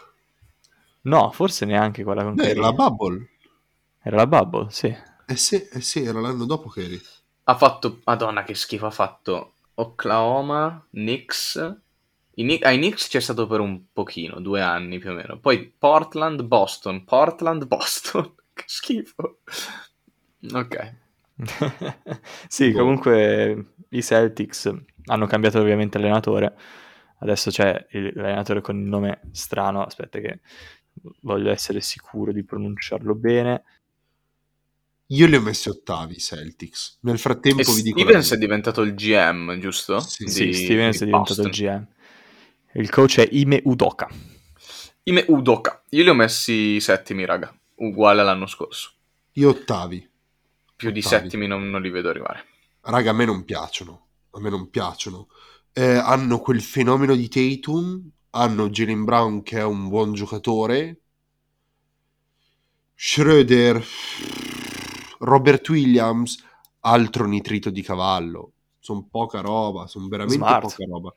[1.03, 2.59] no, forse neanche quella con Beh, Katie.
[2.61, 3.29] era la Bubble.
[4.03, 4.97] Era la Bubble, sì.
[5.27, 7.01] Eh sì, eh sì, era l'anno dopo che eri.
[7.45, 11.81] ha fatto, madonna che schifo, ha fatto Oklahoma, Knicks.
[12.37, 15.39] I ai Knicks c'è stato per un pochino, due anni più o meno.
[15.39, 18.35] Poi Portland, Boston, Portland, Boston.
[18.53, 19.41] che schifo.
[20.55, 20.75] Ok.
[22.49, 22.75] sì, Boh.
[22.75, 24.73] comunque i Celtics
[25.07, 26.55] hanno cambiato ovviamente allenatore.
[27.19, 29.83] Adesso c'è l'allenatore con il nome strano.
[29.85, 30.41] Aspetta, che
[31.23, 33.65] voglio essere sicuro di pronunciarlo bene.
[35.09, 36.99] Io li ho messi ottavi, i Celtics.
[37.03, 37.99] Nel frattempo E vi dico...
[38.01, 40.01] Stevens è diventato il GM, giusto?
[40.01, 41.47] Sì, Sì, Di- Stevens di è diventato Boston.
[41.47, 41.87] il GM.
[42.81, 44.09] Il coach è Ime Udoka.
[45.05, 45.83] Ime Udoka.
[45.91, 47.55] Io li ho messi settimi, raga.
[47.77, 48.93] Uguale all'anno scorso.
[49.33, 50.09] Io ottavi.
[50.77, 51.23] Più di Ottavi.
[51.25, 52.45] settimi non, non li vedo arrivare.
[52.81, 54.07] Raga, a me non piacciono.
[54.31, 55.29] A me non piacciono.
[55.73, 58.11] Eh, hanno quel fenomeno di Tatum.
[58.31, 61.01] Hanno Jalen Brown che è un buon giocatore.
[62.97, 63.85] Schroeder.
[65.25, 66.43] Robert Williams.
[66.81, 68.53] Altro nitrito di cavallo.
[68.79, 69.87] Sono poca roba.
[69.87, 70.63] Sono veramente Smart.
[70.63, 71.15] poca roba.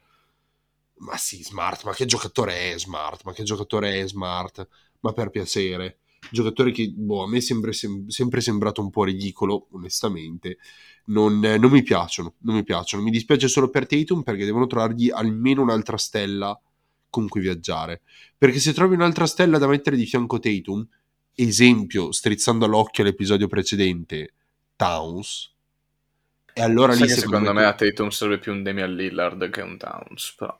[1.00, 1.84] Ma sì, Smart.
[1.84, 3.24] Ma che giocatore è Smart?
[3.24, 4.68] Ma che giocatore è Smart?
[5.02, 6.00] Ma per piacere.
[6.32, 10.58] Giocatore che boh, a me è sempre, sem- sempre sembrato un po' ridicolo, onestamente
[11.08, 13.04] non, eh, non mi piacciono, non mi piacciono.
[13.04, 16.60] Mi dispiace solo per Tatum perché devono trovargli almeno un'altra stella
[17.10, 18.02] con cui viaggiare.
[18.38, 20.88] Perché se trovi un'altra stella da mettere di fianco Tatum,
[21.46, 24.34] esempio, strizzando l'occhio all'episodio precedente,
[24.76, 25.56] Towns,
[26.58, 27.68] e allora Sai lì secondo, secondo me me...
[27.68, 30.60] a Tatum serve più un Damian Lillard che un Towns, però.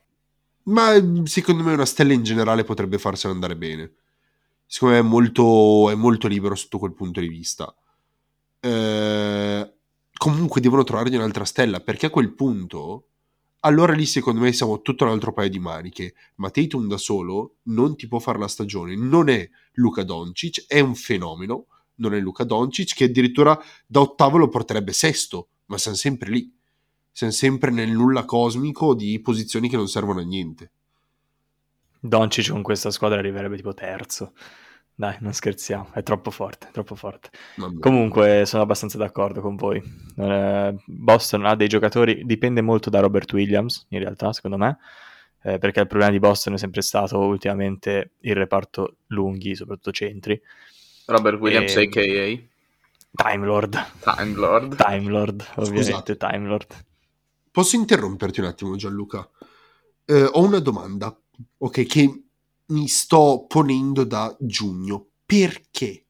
[0.64, 3.94] Ma eh, secondo me una stella in generale potrebbe farsene andare bene.
[4.68, 7.74] Secondo me è molto, è molto libero sotto quel punto di vista.
[8.60, 9.74] Eh,
[10.14, 13.08] comunque devono trovargli un'altra stella perché a quel punto
[13.68, 16.16] allora lì secondo me siamo tutto un altro paio di maniche.
[16.36, 18.96] Ma Tatum da solo non ti può fare la stagione.
[18.96, 21.66] Non è Luca Doncic è un fenomeno.
[21.96, 25.50] Non è Luca Doncic che addirittura da ottavo lo porterebbe sesto.
[25.66, 26.52] Ma siamo sempre lì.
[27.12, 30.72] Siamo sempre nel nulla cosmico di posizioni che non servono a niente.
[32.00, 34.34] Doncic con questa squadra arriverebbe tipo terzo.
[35.00, 37.30] Dai, non scherziamo, è troppo forte, troppo forte.
[37.80, 39.80] Comunque sono abbastanza d'accordo con voi.
[40.18, 44.80] Eh, Boston ha dei giocatori, dipende molto da Robert Williams, in realtà, secondo me,
[45.44, 50.42] eh, perché il problema di Boston è sempre stato ultimamente il reparto lunghi, soprattutto centri.
[51.06, 53.30] Robert Williams, E- a.k.a.
[53.30, 54.76] Time Lord, Time Lord.
[54.78, 56.18] Time Lord, ovviamente, Scusate.
[56.18, 56.86] Time Lord.
[57.52, 59.30] Posso interromperti un attimo, Gianluca?
[60.06, 61.16] Eh, ho una domanda,
[61.60, 62.22] ok, che
[62.68, 65.08] mi sto ponendo da giugno.
[65.26, 66.06] Perché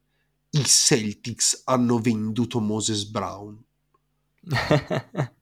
[0.51, 3.63] i Celtics hanno venduto Moses Brown?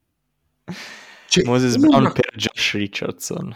[1.28, 3.56] Cioè, Moses una- Brown per Josh Richardson.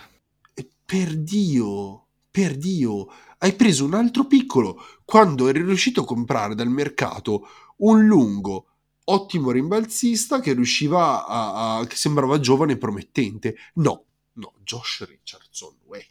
[0.86, 3.08] per Dio, per Dio,
[3.40, 8.66] hai preso un altro piccolo quando eri riuscito a comprare dal mercato un lungo
[9.06, 13.56] ottimo rimbalzista che riusciva a, a- che sembrava giovane e promettente.
[13.76, 16.06] No, no, Josh Richardson, uè.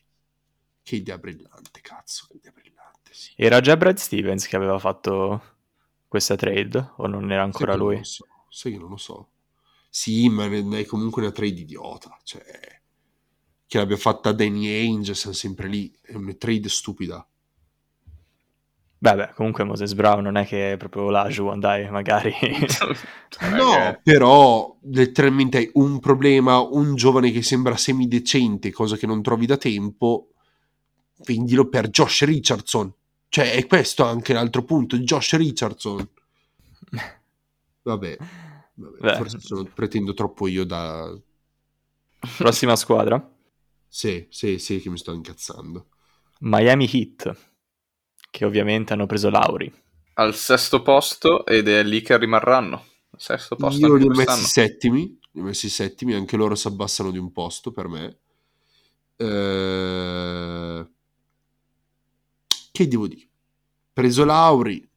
[0.88, 3.32] Che idea brillante, cazzo, che idea brillante, sì.
[3.36, 5.42] Era già Brad Stevens che aveva fatto
[6.08, 7.96] questa trade o non era Sai ancora non lui?
[7.96, 9.28] lo so, sai che non lo so.
[9.90, 12.80] Sì, ma ne- è comunque una trade idiota, cioè
[13.66, 17.26] che l'abbia fatta Danny Ainge, siamo sempre lì, è una trade stupida.
[19.00, 22.34] Beh, beh, comunque Moses Brown non è che è proprio l'Ajuan, dai, magari.
[22.40, 22.96] Non
[23.40, 29.46] No, però letteralmente hai un problema, un giovane che sembra semidecente, cosa che non trovi
[29.46, 30.30] da tempo,
[31.24, 32.92] vendilo per Josh Richardson.
[33.28, 36.08] Cioè, è questo anche l'altro punto, Josh Richardson.
[37.82, 38.16] Vabbè,
[38.74, 41.18] vabbè, forse sono- pretendo troppo io da...
[42.36, 43.20] Prossima squadra,
[43.88, 45.88] Sì, sì, sì, che mi sto incazzando.
[46.40, 47.36] Miami Heat,
[48.30, 49.72] che ovviamente hanno preso Lauri.
[50.14, 52.84] al sesto posto ed è lì che rimarranno.
[53.16, 57.10] Sesto posto Io li ho messi settimi, li ho messi settimi, anche loro si abbassano
[57.10, 58.18] di un posto per me.
[59.16, 60.88] Eh,
[62.78, 63.26] Che devo dire?
[63.92, 64.88] Preso Lauri,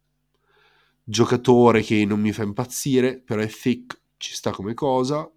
[1.03, 5.27] giocatore che non mi fa impazzire, però è thick, ci sta come cosa.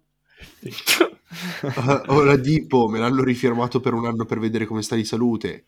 [0.59, 0.71] Eh,
[2.05, 5.65] Ora Dipo me l'hanno rifirmato per un anno per vedere come sta di salute.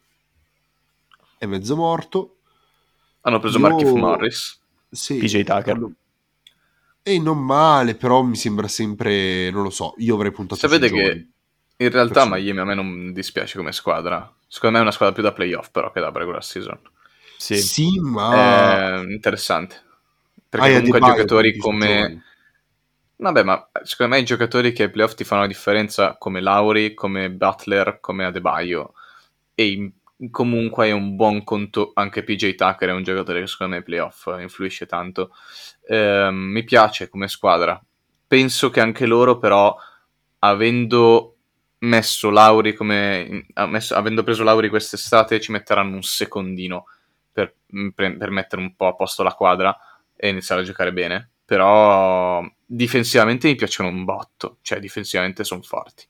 [1.40, 2.36] È mezzo morto.
[3.22, 4.60] Hanno preso Io- Markif Morris.
[4.92, 5.70] Sì, PJ Tucker.
[5.74, 5.92] hanno-
[7.02, 11.10] E non male, però mi sembra sempre, non lo so, io avrei puntato giovani.
[11.12, 11.28] che
[11.78, 14.32] in realtà Perciò- Miami a me non dispiace come squadra.
[14.48, 16.80] Secondo me è una squadra più da playoff però che da regular season.
[17.38, 17.58] Sì.
[17.58, 19.82] Sì, ma È interessante.
[20.50, 22.24] Perché hai comunque giocatori come...
[23.20, 26.94] Vabbè, ma secondo me i giocatori che ai playoff ti fanno la differenza come Lauri,
[26.94, 28.94] come Butler, come Adebayo
[29.56, 29.92] e in-
[30.32, 33.84] comunque hai un buon conto, anche PJ Tucker è un giocatore che secondo me ai
[33.86, 35.32] playoff influisce tanto.
[35.88, 37.82] Ehm, mi piace come squadra.
[38.28, 39.76] Penso che anche loro però,
[40.40, 41.37] avendo
[41.80, 43.46] messo Lauri come...
[43.68, 46.86] messo- avendo preso Lauri quest'estate, ci metteranno un secondino
[47.32, 47.56] per,
[47.94, 49.78] per- per mettere un po' a posto la quadra
[50.16, 51.30] e iniziare a giocare bene.
[51.46, 56.06] Però difensivamente mi piacciono un botto, cioè difensivamente sono forti.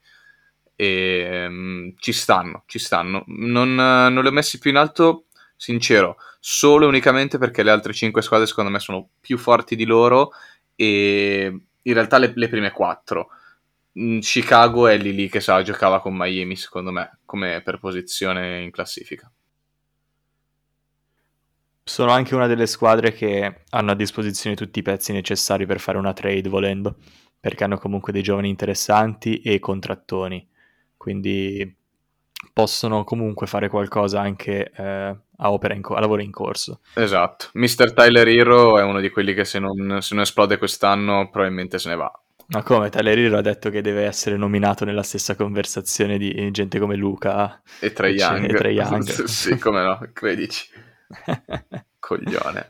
[0.76, 3.24] E mm, ci stanno, ci stanno.
[3.28, 5.26] Non, non li ho messi più in alto,
[5.56, 9.86] sincero, solo e unicamente perché le altre 5 squadre secondo me sono più forti di
[9.86, 10.32] loro
[10.76, 13.30] e in realtà le, le prime 4.
[14.22, 18.72] Chicago è lì lì che sa, giocava con Miami secondo me, come per posizione in
[18.72, 19.32] classifica.
[21.84, 25.98] Sono anche una delle squadre che hanno a disposizione tutti i pezzi necessari per fare
[25.98, 26.98] una trade volendo,
[27.40, 30.48] perché hanno comunque dei giovani interessanti e contrattoni,
[30.98, 31.76] quindi
[32.54, 34.84] possono comunque fare qualcosa anche eh,
[35.38, 36.82] a, opera in co- a lavoro in corso.
[36.94, 37.94] Esatto, Mr.
[37.94, 41.90] Tyler Hero è uno di quelli che se non, se non esplode quest'anno probabilmente se
[41.90, 42.22] ne va.
[42.50, 46.80] Ma come Tyler Hero ha detto che deve essere nominato nella stessa conversazione di gente
[46.80, 48.44] come Luca E Trae E Young.
[48.50, 49.04] e Trae Young.
[49.26, 50.70] sì, come no, credici.
[52.00, 52.70] Coglione.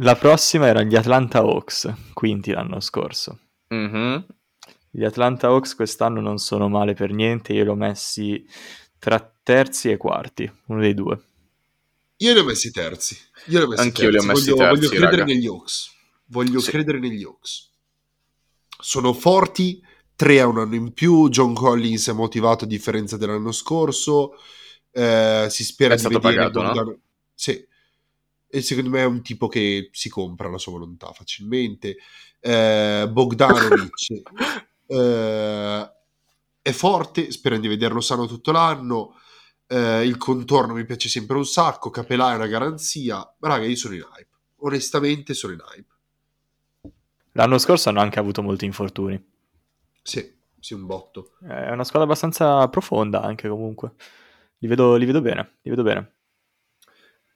[0.00, 3.38] La prossima erano gli Atlanta Hawks, quinti l'anno scorso.
[3.68, 4.26] Mhm.
[4.90, 8.44] Gli Atlanta Hawks quest'anno non sono male per niente, io li ho messi
[8.98, 11.20] tra terzi e quarti, uno dei due.
[12.16, 13.16] Io li ho messi terzi.
[13.46, 14.26] Io li ho messi Anch'io li ho terzi.
[14.26, 15.32] messi voglio, terzi, voglio credere raga.
[15.32, 15.90] negli Hawks.
[16.26, 16.70] Voglio Sì.
[16.70, 17.66] credere negli Hawks.
[18.80, 19.82] Sono forti,
[20.14, 21.28] tre a un anno in più.
[21.28, 24.34] John Collins è motivato a differenza dell'anno scorso.
[24.90, 26.72] Eh, si spera È di stato vedere pagato, no?
[26.72, 27.00] Bogdan-
[27.34, 27.66] Sì.
[28.50, 31.96] E secondo me è un tipo che si compra la sua volontà facilmente.
[32.40, 34.22] Eh, Bogdanovic
[34.86, 35.92] eh,
[36.62, 39.14] è forte, spero di vederlo sano tutto l'anno.
[39.66, 41.90] Eh, il contorno mi piace sempre un sacco.
[41.90, 43.34] Capelà è una garanzia.
[43.40, 44.28] Raga, io sono in hype.
[44.60, 45.97] Onestamente, sono in hype.
[47.38, 49.16] L'anno scorso hanno anche avuto molti infortuni.
[50.02, 51.34] Sì, sì, un botto.
[51.40, 53.92] È una squadra abbastanza profonda anche comunque.
[54.58, 56.14] Li vedo, li vedo bene, li vedo bene.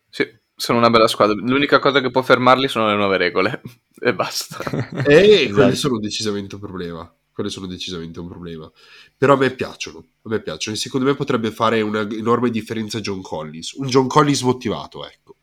[0.08, 1.36] Sì, sono una bella squadra.
[1.36, 3.62] L'unica cosa che può fermarli sono le nuove regole.
[4.00, 4.58] e basta.
[5.06, 5.54] E Esatto.
[5.54, 7.14] quelle sono decisamente un problema.
[7.32, 8.68] Quelle sono decisamente un problema.
[9.16, 9.98] Però a me piacciono.
[10.22, 10.74] A me piacciono.
[10.74, 13.74] E secondo me potrebbe fare una enorme differenza John Collins.
[13.74, 15.36] Un John Collins motivato, ecco.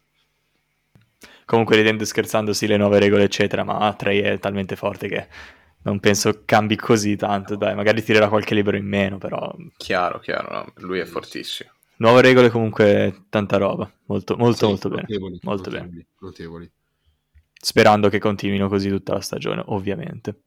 [1.50, 5.28] Comunque ridendo e scherzando, sì, le nuove regole eccetera, ma Trey è talmente forte che
[5.82, 7.56] non penso cambi così tanto.
[7.56, 10.74] Dai, magari tirerà qualche libero in meno, però chiaro, chiaro, no?
[10.76, 11.72] lui è fortissimo.
[11.98, 13.92] nuove regole comunque tanta roba.
[14.06, 15.10] Molto, molto, Sì, molto bene.
[15.10, 16.06] notevoli, Molto notevoli, bene.
[16.20, 16.72] Notevoli.
[17.62, 20.42] Sperando che continuino così tutta la stagione, ovviamente.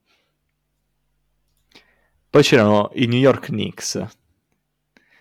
[2.31, 4.05] Poi c'erano i New York Knicks,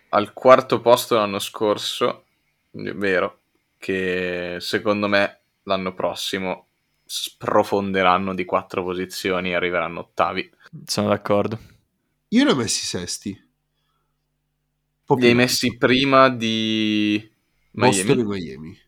[0.10, 2.26] al quarto posto l'anno scorso,
[2.72, 3.40] è vero,
[3.78, 6.68] che secondo me l'anno prossimo
[7.06, 10.50] sprofonderanno di quattro posizioni e arriveranno ottavi.
[10.86, 11.60] Sono d'accordo.
[12.30, 13.50] Io li ho messi sesti.
[15.08, 17.30] Li hai messi prima di
[17.72, 18.22] Boston Miami.
[18.22, 18.80] e Miami.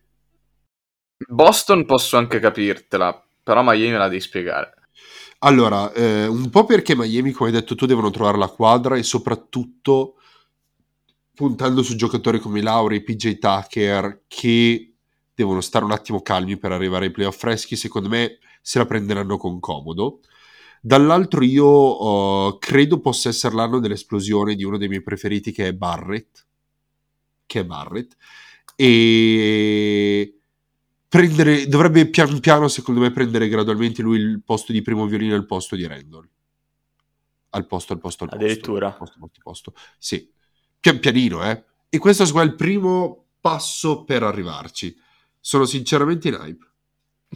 [1.28, 4.74] Boston posso anche capirtela, però Miami me la devi spiegare.
[5.40, 9.02] Allora, eh, un po' perché Miami, come hai detto tu, devono trovare la quadra e
[9.02, 10.16] soprattutto
[11.34, 14.93] puntando su giocatori come Lauri PJ Tucker che
[15.34, 19.36] devono stare un attimo calmi per arrivare ai playoff freschi, secondo me se la prenderanno
[19.36, 20.20] con comodo.
[20.80, 25.72] Dall'altro io eh, credo possa essere l'anno dell'esplosione di uno dei miei preferiti che è
[25.72, 26.46] Barrett,
[27.46, 28.16] che è Barrett,
[28.76, 30.38] e
[31.08, 35.46] prendere, dovrebbe pian piano, secondo me, prendere gradualmente lui il posto di primo violino al
[35.46, 36.28] posto di Randall.
[37.50, 38.44] Al posto, al posto, al posto.
[38.44, 38.86] Addirittura?
[38.88, 39.74] Al posto, al posto, al posto.
[39.96, 40.30] Sì,
[40.80, 41.64] pian pianino, eh.
[41.88, 44.96] E questo è il primo passo per arrivarci.
[45.46, 46.66] Sono sinceramente in hype.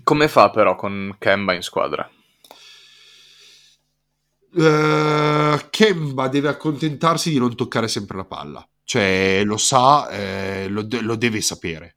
[0.03, 2.11] Come fa però con Kemba in squadra?
[4.57, 8.67] Eh, Kemba deve accontentarsi di non toccare sempre la palla.
[8.83, 11.97] Cioè, lo sa, eh, lo, de- lo deve sapere.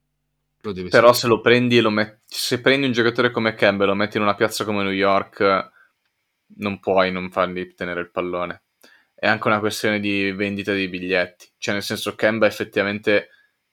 [0.60, 1.18] Lo deve Però sapere.
[1.18, 2.20] se lo prendi e lo metti...
[2.26, 5.70] Se prendi un giocatore come Kemba e lo metti in una piazza come New York,
[6.58, 8.64] non puoi non fargli tenere il pallone.
[9.14, 11.52] È anche una questione di vendita di biglietti.
[11.56, 13.28] Cioè, nel senso, Kemba effettivamente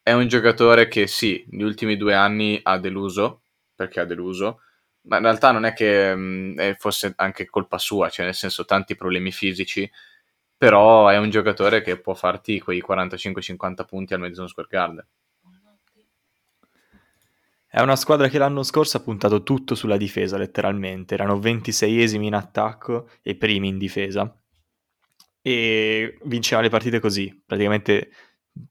[0.09, 3.43] è un giocatore che sì, negli ultimi due anni ha deluso,
[3.75, 4.61] perché ha deluso,
[5.01, 8.65] ma in realtà non è che mh, è- fosse anche colpa sua, cioè nel senso
[8.65, 9.89] tanti problemi fisici,
[10.57, 15.05] però è un giocatore che può farti quei 45-50 punti al Madison Square Garden.
[17.67, 21.13] È una squadra che l'anno scorso ha puntato tutto sulla difesa, letteralmente.
[21.13, 24.35] Erano 26esimi in attacco e primi in difesa.
[25.41, 27.41] E vincevano le partite così.
[27.45, 28.11] Praticamente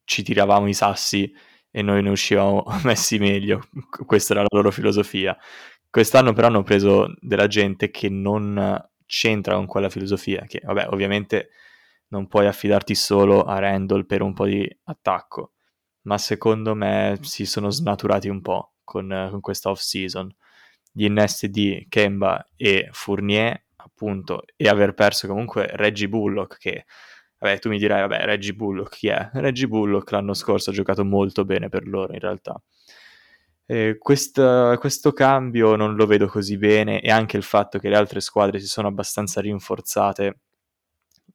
[0.05, 1.33] ci tiravamo i sassi
[1.71, 3.69] e noi ne uscivamo messi meglio.
[4.07, 5.37] Questa era la loro filosofia.
[5.91, 11.51] Quest'anno però hanno preso della gente che non c'entra con quella filosofia, che vabbè, ovviamente
[12.09, 15.53] non puoi affidarti solo a Randall per un po' di attacco,
[16.03, 20.35] ma secondo me si sono snaturati un po' con, con questa off-season.
[20.91, 26.85] Gli innesti di Kemba e Fournier, appunto, e aver perso comunque Reggie Bullock, che,
[27.39, 29.31] vabbè, tu mi dirai, vabbè, Reggie Bullock chi è?
[29.35, 32.61] Reggie Bullock l'anno scorso ha giocato molto bene per loro, in realtà.
[33.71, 37.97] Eh, questa- questo cambio non lo vedo così bene e anche il fatto che le
[37.97, 40.39] altre squadre si sono abbastanza rinforzate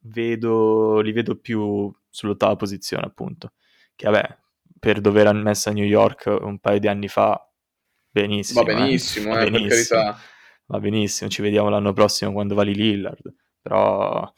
[0.06, 3.54] vedo, li vedo più sull'ottava posizione appunto
[3.96, 4.38] che vabbè
[4.80, 7.40] per dove era messa New York un paio di anni fa
[8.10, 8.76] benissimo Va eh.
[8.76, 10.18] benissimo, Va eh, per carità.
[10.66, 14.32] va benissimo ci vediamo l'anno prossimo quando vali Lillard però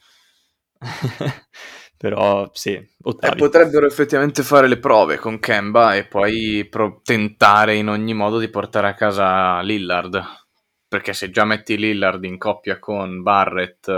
[1.96, 7.76] però sì Eh, ottavi potrebbero effettivamente fare le prove con Kemba e poi pro- tentare
[7.76, 10.22] in ogni modo di portare a casa Lillard.
[10.88, 13.88] Perché se già metti Lillard in coppia con Barrett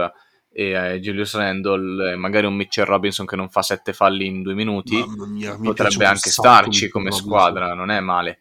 [0.50, 4.42] e eh, Julius Randle, e magari un Mitchell Robinson che non fa sette falli in
[4.42, 7.28] due minuti, mia, mi potrebbe anche starci come Robinson.
[7.28, 7.74] squadra.
[7.74, 8.40] Non è male,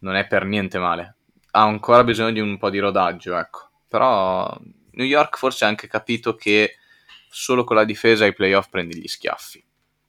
[0.00, 1.16] non è per niente male.
[1.50, 3.70] Ha ancora bisogno di un po' di rodaggio, ecco.
[3.88, 4.56] Però
[4.92, 6.76] New York forse ha anche capito che
[7.30, 9.64] solo con la difesa ai playoff prendi gli schiaffi.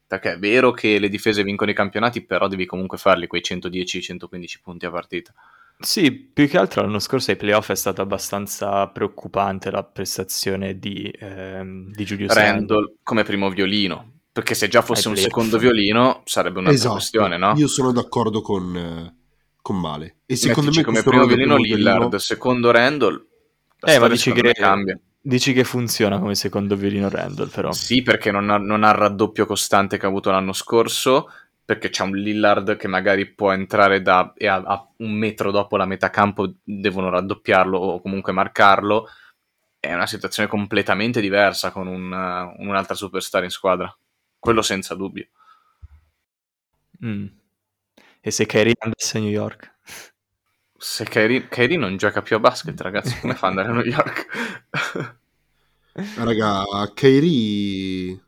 [0.08, 4.60] Perché è vero che le difese vincono i campionati, però devi comunque farli quei 110-115
[4.62, 5.34] punti a partita.
[5.80, 11.12] Sì, più che altro l'anno scorso ai playoff è stata abbastanza preoccupante la prestazione di,
[11.18, 12.52] ehm, di Julius Randle.
[12.52, 14.20] Randall come primo violino.
[14.34, 17.54] Perché se già fosse un secondo violino sarebbe un'altra Esatto, questione, no?
[17.58, 19.16] io sono d'accordo con, eh,
[19.62, 20.18] con Male.
[20.26, 23.28] E secondo Mettici me come primo violino Lillard, violino- secondo Randall,
[23.82, 24.98] Eh, ma dici che, cambia.
[25.22, 27.72] Dici che funziona come secondo violino Randall, però.
[27.72, 31.30] Sì, perché non ha, non ha il raddoppio costante che ha avuto l'anno scorso,
[31.64, 35.78] perché c'è un Lillard che magari può entrare da, e a, a un metro dopo
[35.78, 39.08] la metà campo devono raddoppiarlo o comunque marcarlo.
[39.80, 43.96] È una situazione completamente diversa con un, uh, un'altra superstar in squadra.
[44.38, 45.28] Quello senza dubbio.
[47.06, 47.26] Mm.
[48.20, 49.78] E se Kyrie andasse a New York?
[50.84, 53.86] Se Kyrie, Kyrie non gioca più a basket, ragazzi, come fa ad andare a New
[53.86, 55.20] York?
[56.18, 56.64] Raga,
[56.96, 58.20] Kairi...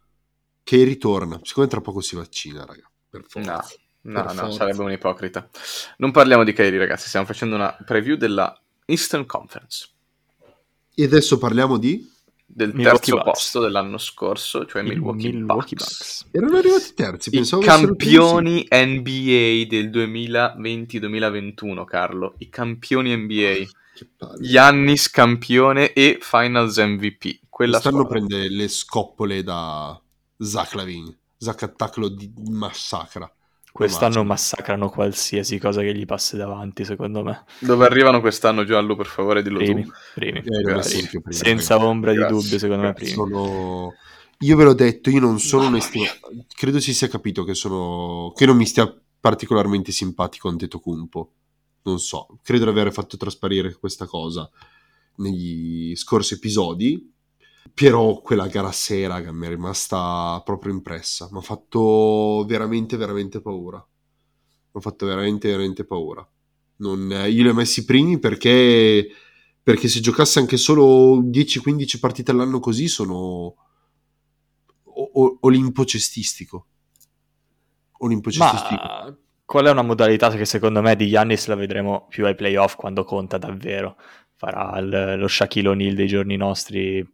[0.61, 1.39] Kairi torna.
[1.41, 2.87] Secondo me tra poco si vaccina, raga.
[3.09, 3.65] Per forza.
[4.01, 4.57] No, no, Per no, forza.
[4.57, 5.49] sarebbe un ipocrita.
[5.97, 9.89] Non parliamo di Kyrie, ragazzi, stiamo facendo una preview della Eastern Conference.
[10.93, 12.07] E adesso parliamo di...
[12.55, 13.29] del Milwaukee terzo Bucks.
[13.31, 15.97] posto dell'anno scorso, cioè I Milwaukee, Milwaukee Bucks.
[15.97, 16.25] Bucks.
[16.31, 22.35] Erano arrivati terzi, I pensavo fossero campioni NBA del 2020-2021, Carlo.
[22.37, 23.65] I campioni NBA.
[24.17, 24.41] palle.
[24.47, 27.39] Giannis campione e Finals MVP.
[27.49, 28.05] Quella squadra.
[28.05, 29.99] prende le scoppole da
[30.37, 31.15] Zach Lavin.
[31.37, 33.31] Zach Attack lo di- massacra.
[33.74, 37.43] Quest'anno Lo massacrano qualsiasi cosa che gli passi davanti, secondo me.
[37.59, 39.91] Dove arrivano quest'anno, Giallo, per favore, dillo Primi, tu.
[40.13, 40.38] primi.
[40.39, 41.07] Eh, Grazie.
[41.07, 42.36] prima, Senza ombra di Grazie.
[42.38, 43.09] dubbio, secondo me primi.
[43.11, 43.93] sono
[44.39, 48.34] io ve l'ho detto io non sono un estimato credo si sia capito che sono
[48.36, 51.32] che non mi stia particolarmente simpatico Antetokounmpo
[51.84, 54.49] non so credo di aver fatto trasparire questa cosa
[55.17, 57.12] negli scorsi episodi
[57.74, 63.41] però quella gara sera che mi è rimasta proprio impressa mi ha fatto veramente veramente
[63.41, 63.78] paura.
[63.78, 66.28] Mi ha fatto veramente veramente paura.
[66.78, 69.07] Non, io li ho messi primi perché
[69.61, 73.16] perché se giocasse anche solo 10-15 partite all'anno così sono
[74.84, 76.66] o- o- olimpo cestistico.
[77.99, 78.82] Olimpo cestistico.
[78.82, 82.76] Ma qual è una modalità che secondo me di Giannis la vedremo più ai playoff
[82.76, 83.95] quando conta davvero?
[84.36, 87.05] Farà il- lo Shaquille O'Neal dei giorni nostri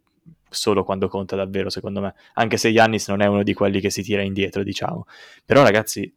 [0.50, 2.14] solo quando conta davvero, secondo me.
[2.34, 5.06] Anche se Giannis non è uno di quelli che si tira indietro, diciamo.
[5.46, 6.14] Però ragazzi,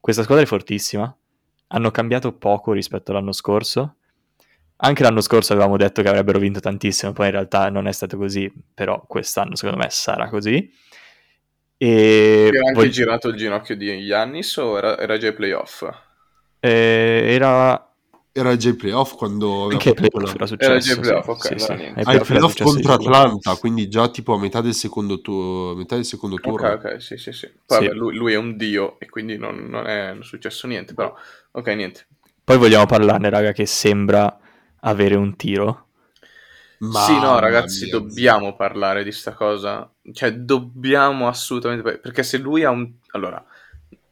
[0.00, 1.14] questa squadra è fortissima.
[1.68, 3.96] Hanno cambiato poco rispetto all'anno scorso.
[4.76, 8.16] Anche l'anno scorso avevamo detto che avrebbero vinto tantissimo, poi in realtà non è stato
[8.16, 10.70] così, però quest'anno secondo me sarà così.
[11.76, 15.88] E Era anche voglio- girato il ginocchio di Giannis o era, era già ai playoff?
[16.60, 17.93] eh, era
[18.36, 20.70] era già i playoff quando aveva Anche ai fatto playoff quella- era successo.
[20.70, 21.92] Era già ai playoff, sì, ok, sì, allora sì.
[21.94, 22.92] Ai playoff contro.
[22.92, 27.02] Atlanta quindi già tipo a metà del secondo, tu- metà del secondo turno Ok, ok,
[27.02, 27.48] sì, sì, sì.
[27.64, 27.84] Poi Sì.
[27.86, 31.14] vabbè, lui, lui è un dio e quindi non, non è successo niente, però...
[31.52, 32.06] Ok, niente.
[32.42, 34.36] Poi vogliamo parlarne, raga, che sembra
[34.80, 35.86] avere un tiro.
[36.78, 37.98] Mamma sì, no, ragazzi, mia.
[37.98, 39.88] dobbiamo parlare di sta cosa.
[40.12, 41.98] Cioè, dobbiamo assolutamente...
[41.98, 42.90] Perché se lui ha un...
[43.12, 43.42] Allora,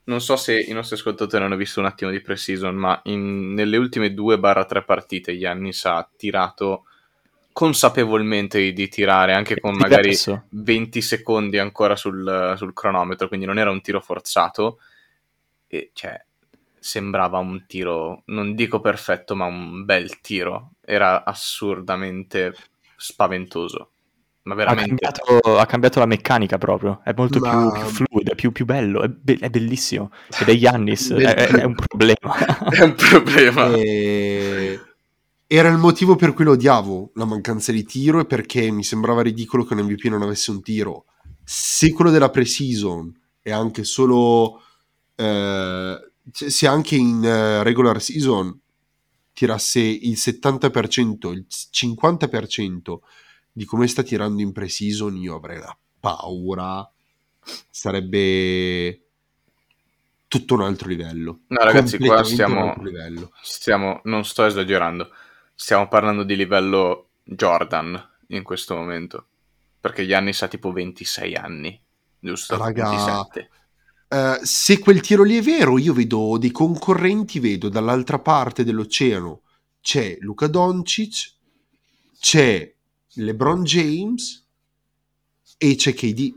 [0.05, 3.77] non so se i nostri ascoltatori hanno visto un attimo di pre-season, ma in- nelle
[3.77, 6.85] ultime 2-3 partite Giannis ha tirato
[7.53, 10.45] consapevolmente di tirare, anche con magari Diverso.
[10.51, 14.79] 20 secondi ancora sul, sul cronometro, quindi non era un tiro forzato.
[15.67, 16.21] E cioè,
[16.79, 20.73] sembrava un tiro, non dico perfetto, ma un bel tiro.
[20.81, 22.55] Era assurdamente
[22.97, 23.92] spaventoso.
[24.45, 24.89] Ma Ha veramente.
[24.97, 27.01] cambiato, ha cambiato la meccanica proprio.
[27.05, 29.03] È molto Ma- più, più fluido, è più, più bello.
[29.03, 30.11] È, be- è bellissimo.
[30.41, 30.57] Ed è.
[30.57, 32.37] Bell- è, è- è un problema.
[32.71, 33.73] È un problema.
[33.75, 34.81] E-
[35.47, 39.23] Era il motivo per cui lo odiavo, la mancanza di tiro, e perché mi sembrava
[39.23, 41.05] ridicolo che un MVP non avesse un tiro.
[41.45, 44.61] Se quello della pre-season è anche solo...
[45.15, 48.59] eh, se se anche in eh, regular season
[49.33, 52.99] tirasse il 70%, il 50%
[53.53, 56.91] di come sta tirando in pre-season, io avrei la paura.
[57.71, 59.01] Sarebbe
[60.29, 61.41] tutto un altro livello.
[61.49, 62.75] No, ragazzi, qua stiamo,
[63.43, 65.11] stiamo, non sto esagerando,
[65.55, 69.27] stiamo parlando di livello Jordan in questo momento,
[69.81, 71.79] perché Giannis ha tipo 26 anni,
[72.19, 72.57] giusto?
[72.57, 73.51] Raga, 27.
[74.09, 79.43] Eh, se quel tiro lì è vero, io vedo dei concorrenti, vedo dall'altra parte dell'oceano
[79.83, 81.35] c'è Luca Doncic,
[82.19, 82.73] c'è
[83.15, 84.47] LeBron James
[85.59, 86.35] e c'è KD.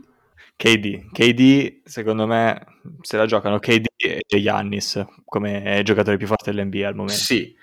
[0.56, 1.10] KD.
[1.12, 2.64] KD, secondo me,
[3.00, 7.20] se la giocano KD e Giannis come giocatore più forte dell'NBA al momento.
[7.20, 7.54] Sì,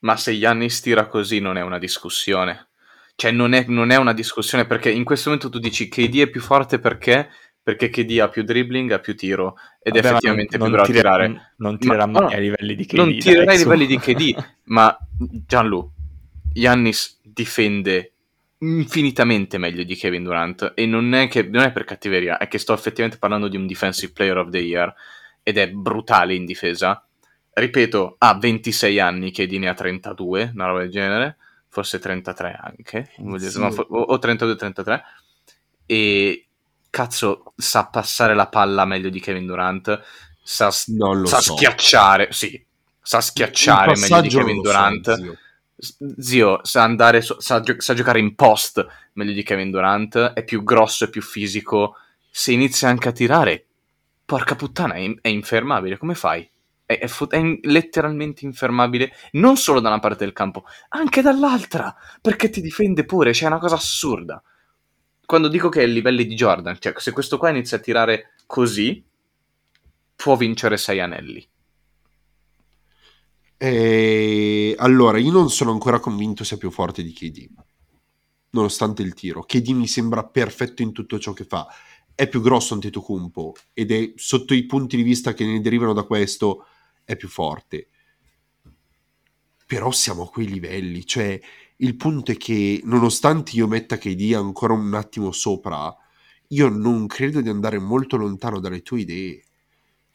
[0.00, 2.68] ma se Giannis tira così non è una discussione.
[3.14, 6.28] Cioè, non è, non è una discussione perché in questo momento tu dici KD è
[6.28, 7.30] più forte perché?
[7.62, 10.90] Perché KD ha più dribbling, ha più tiro ed è Vabbè, effettivamente non, più bravo
[10.90, 11.52] a tirare.
[11.56, 12.96] Non tirerà Ma- mai no, ai livelli di KD.
[12.96, 15.92] non tirerà ai livelli di KD, ma Gianlu,
[16.60, 18.12] Giannis difende
[18.58, 22.58] infinitamente meglio di Kevin Durant e non è, che, non è per cattiveria, è che
[22.58, 24.92] sto effettivamente parlando di un Defensive Player of the Year
[25.42, 27.06] ed è brutale in difesa.
[27.52, 31.36] Ripeto, ha 26 anni, KD ne ha 32, una roba del genere,
[31.68, 33.58] forse 33 anche, Sì.
[33.58, 35.00] no, o o 32-33,
[35.86, 36.46] e
[36.90, 40.02] cazzo sa passare la palla meglio di Kevin Durant,
[40.42, 41.54] sa, sa so.
[41.54, 42.62] schiacciare, sì,
[43.00, 45.38] sa schiacciare meglio di Kevin lo so, Durant.
[46.18, 46.60] Zio.
[46.62, 51.04] Sa andare, sa, gio- sa giocare in post meglio di Kevin Durant, è più grosso,
[51.04, 51.96] è più fisico.
[52.30, 53.64] Se inizia anche a tirare,
[54.24, 55.96] porca puttana, è, in- è infermabile.
[55.98, 56.48] Come fai?
[56.84, 61.22] È, è fo- è in- letteralmente infermabile, non solo da una parte del campo, anche
[61.22, 64.42] dall'altra, perché ti difende pure, cioè una cosa assurda.
[65.24, 68.34] Quando dico che è ai livelli di Jordan, cioè se questo qua inizia a tirare
[68.46, 69.04] così,
[70.14, 71.46] può vincere sei anelli.
[73.58, 77.48] E allora, io non sono ancora convinto sia più forte di KD,
[78.50, 79.44] nonostante il tiro.
[79.44, 81.66] KD mi sembra perfetto in tutto ciò che fa.
[82.14, 86.04] È più grosso Antetokounmpo ed è sotto i punti di vista che ne derivano da
[86.04, 86.66] questo
[87.04, 87.88] è più forte.
[89.66, 91.40] Però siamo a quei livelli, cioè
[91.78, 95.94] il punto è che nonostante io metta KD ancora un attimo sopra,
[96.48, 99.44] io non credo di andare molto lontano dalle tue idee.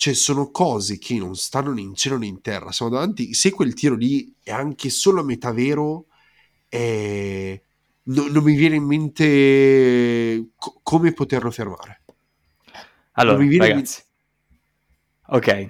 [0.01, 2.71] Cioè, sono cose che non stanno né in cielo né in terra.
[2.71, 3.35] Siamo davanti.
[3.35, 6.07] Se quel tiro lì è anche solo a metà vero,
[6.69, 7.61] eh,
[8.05, 12.01] no- non mi viene in mente co- come poterlo fermare.
[13.11, 14.01] Allora, viene in ragazzi.
[15.27, 15.65] Ok,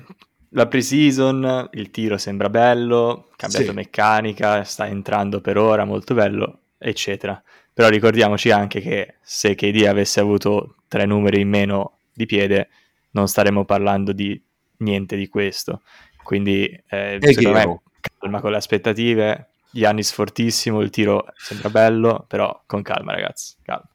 [0.50, 3.74] la pre-season, il tiro sembra bello, cambiato Sì.
[3.74, 7.42] meccanica, sta entrando per ora, molto bello, eccetera.
[7.74, 12.70] Però ricordiamoci anche che se KD avesse avuto tre numeri in meno di piede,
[13.12, 14.42] non staremmo parlando di
[14.78, 15.82] niente di questo.
[16.24, 17.82] Quindi, eh, secondo me, vero.
[18.20, 19.50] calma con le aspettative.
[19.72, 23.88] Giannis fortissimo, il tiro sembra bello, però con calma, ragazzi, calma.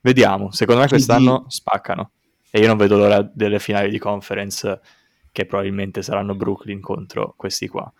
[0.00, 2.12] Vediamo, secondo me quest'anno spaccano.
[2.50, 4.80] E io non vedo l'ora delle finali di conference
[5.30, 7.92] che probabilmente saranno Brooklyn contro questi qua.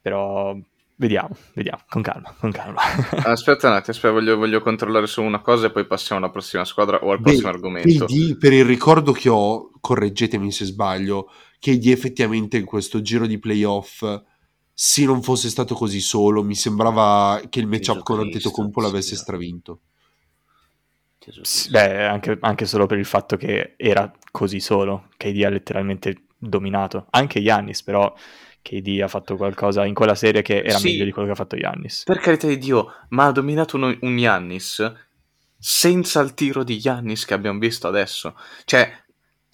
[0.00, 0.56] Però
[0.96, 2.80] vediamo, vediamo, con calma, con calma.
[3.24, 6.64] Aspetta un attimo, aspetta, voglio, voglio controllare solo una cosa e poi passiamo alla prossima
[6.64, 8.06] squadra o al Beh, prossimo argomento.
[8.06, 13.38] KD, per il ricordo che ho, correggetemi se sbaglio, KD effettivamente in questo giro di
[13.38, 14.04] playoff,
[14.72, 19.16] se non fosse stato così solo, mi sembrava che il matchup con Antetokounmpo l'avesse sì.
[19.16, 19.80] stravinto.
[21.70, 27.06] Beh, anche, anche solo per il fatto che era così solo, KD ha letteralmente dominato.
[27.10, 28.12] Anche Giannis, però
[28.62, 30.88] KD ha fatto qualcosa in quella serie che era Sì.
[30.90, 32.02] meglio di quello che ha fatto Giannis.
[32.04, 34.92] Per carità di Dio, ma ha dominato uno- un Yannis
[35.58, 38.36] senza il tiro di Yannis che abbiamo visto adesso.
[38.64, 39.04] Cioè,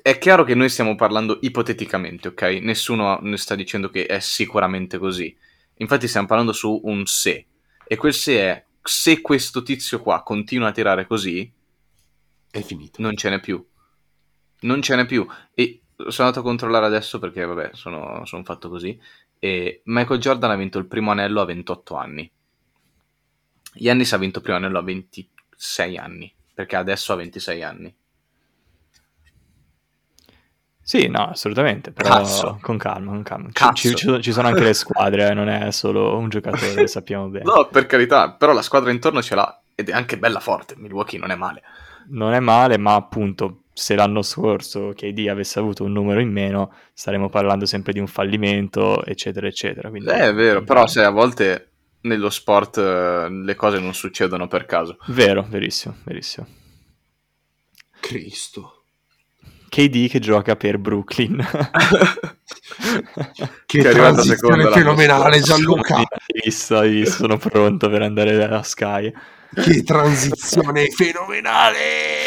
[0.03, 2.43] è chiaro che noi stiamo parlando ipoteticamente, ok?
[2.61, 5.34] Nessuno ne sta dicendo che è sicuramente così.
[5.76, 7.47] Infatti stiamo parlando su un se.
[7.86, 11.51] E quel se è, se questo tizio qua continua a tirare così,
[12.51, 13.01] È finito.
[13.01, 13.64] non ce n'è più.
[14.62, 15.26] Non ce n'è più.
[15.55, 18.99] E sono andato a controllare adesso perché, vabbè, sono, sono fatto così.
[19.39, 22.31] E Michael Jordan ha vinto il primo anello a 28 anni.
[23.75, 26.33] Giannis ha vinto il primo anello a 26 anni.
[26.55, 27.95] Perché adesso ha 26 anni.
[30.85, 32.59] Sì, no, assolutamente, però Cazzo.
[32.61, 33.49] con calma, con calma.
[33.73, 33.95] Ci-.
[33.95, 37.45] Ci, ci- sono anche le squadre, eh, non è solo un giocatore, sappiamo bene.
[37.45, 39.63] No, per carità, però la squadra intorno ce l'ha.
[39.75, 40.75] Ed è anche bella forte.
[40.77, 41.63] Milwaukee non è male.
[42.09, 46.73] Non è male, ma appunto, se l'anno scorso KD avesse avuto un numero in meno,
[46.93, 49.89] staremmo parlando sempre di un fallimento, eccetera, eccetera.
[49.91, 51.69] Quindi, Eh, è vero, però se a volte
[52.03, 54.99] nello sport eh, le cose non succedono per caso.
[55.07, 56.47] Vero, verissimo, verissimo.
[58.01, 58.83] Cristo.
[59.69, 61.43] KD che gioca per Brooklyn.
[63.65, 65.41] Che, Che è seconda l'anno fenomenale.
[65.41, 65.97] Gianluca.
[65.97, 66.07] Hai
[66.45, 69.13] visto, hai visto, sono pronto per andare a Sky.
[69.55, 72.25] Che transizione fenomenale.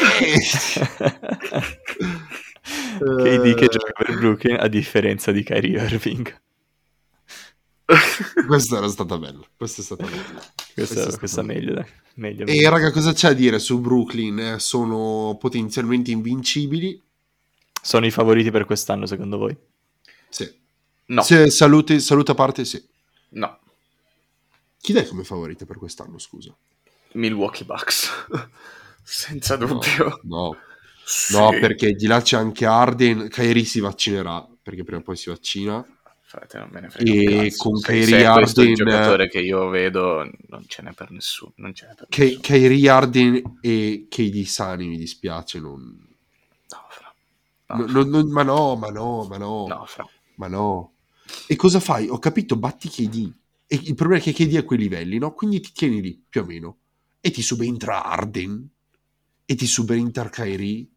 [2.98, 6.42] KD che gioca per Brooklyn a differenza di Kyrie Irving.
[8.48, 9.46] Questa era stata bella.
[9.56, 10.22] Questa è stata bella.
[10.74, 11.86] Questa, Questa questa meglio, dai.
[12.16, 12.70] Meglio, E meglio.
[12.70, 14.40] raga, cosa c'è a dire su Brooklyn?
[14.40, 17.02] Eh, Sono potenzialmente invincibili.
[17.82, 19.56] Sono i favoriti per quest'anno, secondo voi?
[20.30, 20.52] Sì.
[21.08, 22.84] No, Se- salute, salute a parte, sì.
[23.30, 23.60] no.
[24.82, 26.56] Chi dai come favorito per quest'anno, scusa?
[27.16, 28.10] Milwaukee Bucks.
[29.04, 30.20] Senza No, dubbio.
[30.24, 30.56] No,
[31.04, 31.34] Sì.
[31.34, 33.28] no, perché di là c'è anche Arden.
[33.30, 35.86] Kyrie si vaccinerà, perché prima o poi si vaccina.
[36.28, 40.66] Frate, non me ne frega E con è questo il giocatore che io vedo, non
[40.68, 41.54] ce n'è per nessuno.
[41.58, 42.42] Non ce n'è per Ky- nessuno.
[42.42, 45.60] Kyrie Arden e KD Sani, mi dispiace.
[45.60, 45.82] Non...
[45.82, 47.14] No, fra.
[47.76, 50.06] no- No, non- non- ma no, ma no, ma no, no, fra.
[50.36, 50.94] ma no.
[51.48, 52.08] E cosa fai?
[52.10, 53.32] Ho capito, batti KD.
[53.68, 55.32] E il problema è che KD è a quei livelli, no?
[55.34, 56.78] Quindi ti tieni lì, più o meno.
[57.26, 58.70] E ti subentra Arden.
[59.46, 60.88] E ti subentra Kyrie.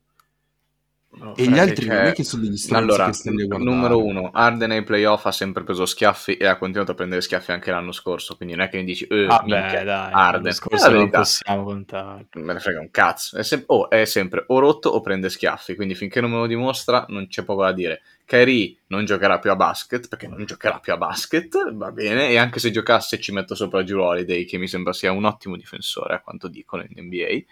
[1.10, 4.72] No, E gli altri cioè, non è che sono degli stronzi Allora, numero uno, Arden
[4.72, 8.36] ai playoff ha sempre preso schiaffi e ha continuato a prendere schiaffi anche l'anno scorso,
[8.36, 10.42] quindi non è che mi dici, eh, Vabbè, minchia, dai, Arden.
[10.42, 12.26] l'anno scorso non possiamo contare.
[12.34, 13.38] Me ne frega un cazzo.
[13.38, 15.74] È, sem- oh, è sempre o rotto o prende schiaffi.
[15.74, 18.02] Quindi finché non me lo dimostra, non c'è poco da dire.
[18.26, 21.72] Kyrie non giocherà più a basket perché non giocherà più a basket.
[21.72, 22.28] Va bene.
[22.28, 25.56] E anche se giocasse, ci metto sopra Giuro Holiday, che mi sembra sia un ottimo
[25.56, 27.44] difensore, a quanto dicono in NBA.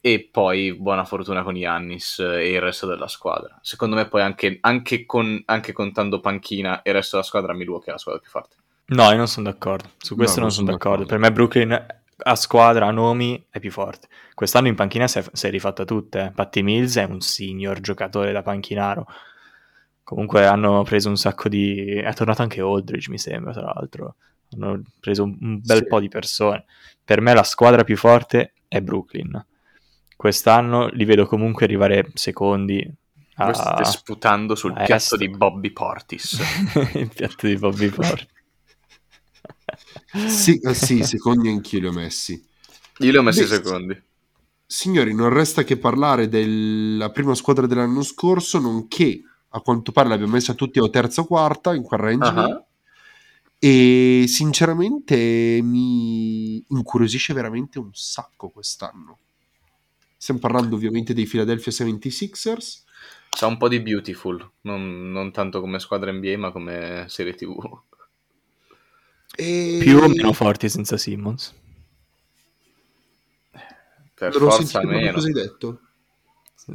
[0.00, 3.58] E poi buona fortuna con Giannis e il resto della squadra.
[3.62, 7.88] Secondo me, poi anche, anche, con, anche contando panchina e il resto della squadra, Milwaukee
[7.88, 8.56] è la squadra più forte.
[8.86, 9.90] No, io non sono d'accordo.
[9.98, 11.04] Su questo No, non non sono sono d'accordo.
[11.04, 11.06] d'accordo.
[11.06, 11.86] Per me Brooklyn
[12.20, 14.08] a squadra, a nomi, è più forte.
[14.34, 16.24] Quest'anno in panchina si è, si è rifatta tutte.
[16.26, 16.30] eh.
[16.32, 19.06] Patty Mills è un senior giocatore da panchinaro.
[20.02, 21.96] Comunque hanno preso un sacco di...
[21.98, 24.16] È tornato anche Aldridge, mi sembra, tra l'altro.
[24.52, 25.86] Hanno preso un, un bel Sì.
[25.86, 26.64] po' di persone.
[27.04, 29.44] Per me la squadra più forte è Brooklyn.
[30.18, 32.84] Quest'anno li vedo comunque arrivare secondi.
[33.36, 35.16] a- Voi state sputando sul piatto est.
[35.16, 36.40] di Bobby Portis.
[36.98, 38.26] Il piatto di Bobby Porter.
[40.26, 42.44] Sì, eh, sì, secondi anch'io li ho messi.
[42.98, 44.02] Io li ho messi Beh, secondi.
[44.66, 50.32] Signori, non resta che parlare della prima squadra dell'anno scorso, nonché a quanto pare l'abbiamo
[50.32, 52.28] messa tutti o terza o quarta in quel range.
[52.28, 52.64] Ah,
[53.60, 59.18] E sinceramente mi incuriosisce veramente un sacco quest'anno.
[60.20, 62.82] Stiamo parlando ovviamente dei Philadelphia 76ers.
[63.30, 67.56] Sa un po' di Beautiful, non, non tanto come squadra NBA, ma come serie TV.
[69.36, 69.78] E...
[69.80, 71.54] Più o meno forti senza Simmons.
[74.14, 75.12] Per Non forza meno.
[75.12, 75.80] cosa hai detto.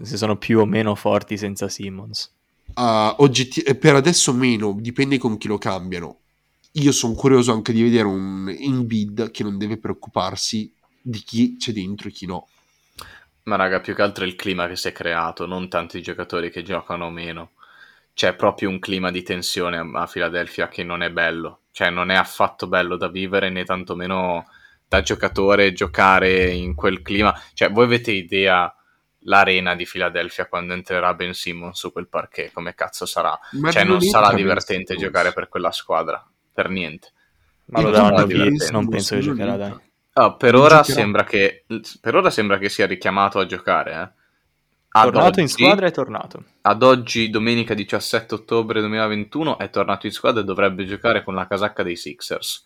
[0.01, 2.31] Se sono più o meno forti senza Simmons.
[2.75, 6.19] Ah, oggetti- per adesso meno, dipende con chi lo cambiano.
[6.73, 11.73] Io sono curioso anche di vedere un Embiid che non deve preoccuparsi di chi c'è
[11.73, 12.47] dentro e chi no.
[13.43, 16.49] Ma raga, più che altro è il clima che si è creato, non tanti giocatori
[16.49, 17.51] che giocano meno.
[18.13, 21.61] C'è proprio un clima di tensione a a Philadelphia che non è bello.
[21.71, 24.47] Cioè, non è affatto bello da vivere, né tantomeno
[24.87, 27.37] da giocatore giocare in quel clima.
[27.53, 28.73] Cioè, voi avete idea
[29.25, 33.37] l'arena di Philadelphia quando entrerà Ben Simmons su quel parquet, come cazzo sarà?
[33.53, 37.11] Ma cioè, non sarà divertente giocare per quella squadra, per niente.
[37.65, 39.91] Ma lo Ben non penso che giocherà, dai.
[40.13, 41.65] Ah, per, ora che,
[41.99, 44.21] per ora sembra che sia richiamato a giocare, eh.
[44.95, 46.43] Ad Tornato in oggi- squadra è tornato.
[46.61, 51.47] ad oggi, domenica 17 ottobre 2021, è tornato in squadra e dovrebbe giocare con la
[51.47, 52.63] casacca dei Sixers.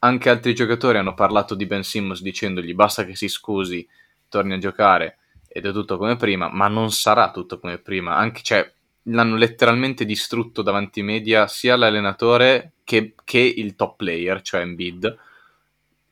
[0.00, 3.86] Anche altri giocatori hanno parlato di Ben Simmons dicendogli basta che si scusi,
[4.28, 8.16] torni a giocare ed è tutto come prima, ma non sarà tutto come prima.
[8.16, 8.68] Anche, cioè,
[9.04, 15.16] l'hanno letteralmente distrutto davanti ai media sia l'allenatore che, che il top player, cioè Embiid,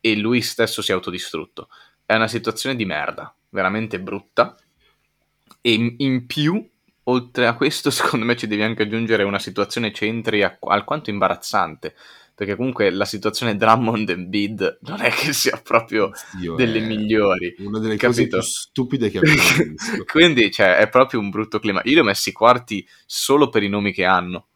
[0.06, 1.70] e lui stesso si è autodistrutto.
[2.04, 4.54] È una situazione di merda, veramente brutta.
[5.62, 6.62] E in, più,
[7.04, 11.94] oltre a questo, secondo me ci devi anche aggiungere una situazione centri alquanto imbarazzante.
[12.34, 16.86] Perché comunque la situazione Drummond e Bid non è che sia proprio Dio, delle è
[16.86, 17.54] migliori.
[17.60, 18.38] Una delle cose Capito?
[18.40, 20.04] più stupide che abbiamo visto.
[20.04, 21.80] Quindi, cioè, è proprio un brutto clima.
[21.84, 24.48] Io li ho messi quarti solo per i nomi che hanno.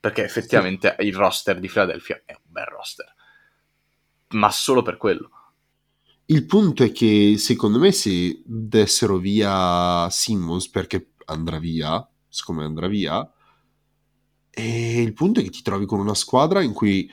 [0.00, 3.16] Perché effettivamente il roster di Philadelphia è un bel roster.
[4.30, 5.30] Ma solo per quello.
[6.26, 12.86] Il punto è che secondo me se dessero via Simmons perché andrà via, siccome andrà
[12.86, 13.32] via,
[14.50, 17.08] e il punto è che ti trovi con una squadra in cui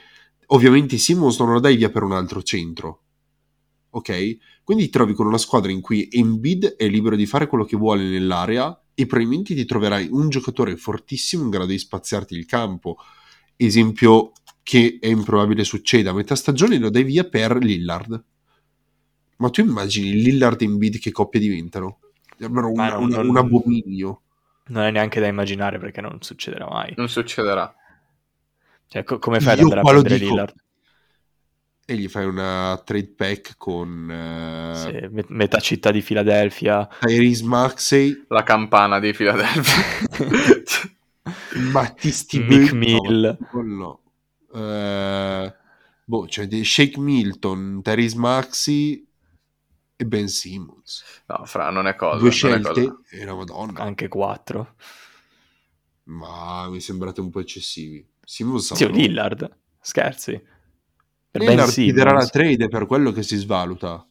[0.47, 3.03] ovviamente Simmons non lo dai via per un altro centro,
[3.91, 4.38] ok?
[4.63, 7.78] Quindi ti trovi con una squadra in cui Embiid è libero di fare quello che
[7.78, 12.97] vuole nell'area e probabilmente ti troverai un giocatore fortissimo in grado di spaziarti il campo.
[13.55, 14.32] Esempio
[14.66, 18.24] che è improbabile succeda, a metà stagione lo dai via per Lillard.
[19.38, 21.99] Ma tu immagini Lillard e Embiid che coppia diventano?
[22.36, 24.22] Sembrano un, Ma non- un- abominio.
[24.70, 26.93] Non è neanche da immaginare perché non succederà mai.
[26.97, 27.72] Non succederà.
[28.88, 30.30] Cioè, co- come fai ad Io andare a prendere dico.
[30.32, 30.53] Lillard?
[31.86, 36.89] E gli fai una trade pack con eh, Se me- metà città di Filadelfia.
[37.01, 39.84] Tyrese Maxey, La campana di Philadelphia.
[41.72, 43.38] Battisti Mick Mill.
[43.63, 43.99] No.
[44.55, 45.55] Eh,
[46.05, 49.07] boh, cioè dei Shake Milton, Tyrese Maxey
[49.97, 51.03] e Ben Simmons.
[51.27, 52.17] no, fra, non è cosa.
[52.19, 52.97] Due scelte cosa.
[53.11, 53.79] e una madonna.
[53.81, 54.75] Anche quattro.
[56.03, 58.05] Ma mi sembrate un po' eccessivi.
[58.23, 59.57] Simmons Zio avrà- Lillard.
[59.79, 60.31] Scherzi.
[60.31, 64.07] Per Ben Lillard chiederà la trade è per quello che si svaluta.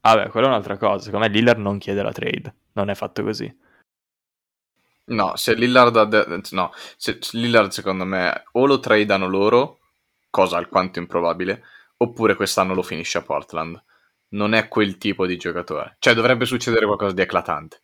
[0.00, 1.04] Vabbè, quella è un'altra cosa.
[1.04, 2.54] Secondo me Lillard non chiede la trade.
[2.72, 3.54] Non è fatto così.
[5.06, 9.78] No, se Lillard, ha de- no, se se Lillard secondo me o lo tradano loro,
[10.30, 11.62] cosa alquanto improbabile,
[11.98, 13.82] oppure quest'anno lo finisce a Portland.
[14.28, 15.96] Non è quel tipo di giocatore.
[16.00, 17.82] Cioè dovrebbe succedere qualcosa di eclatante.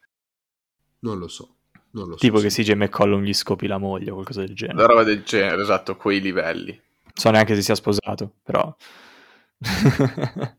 [1.00, 1.56] Non lo so.
[1.92, 2.18] Non lo so.
[2.18, 2.62] Tipo che sì.
[2.62, 4.78] CJ McCollum gli scopi la moglie o qualcosa del genere.
[4.78, 6.78] La roba del genere, esatto, quei livelli.
[7.14, 8.74] So neanche se sia sposato, però.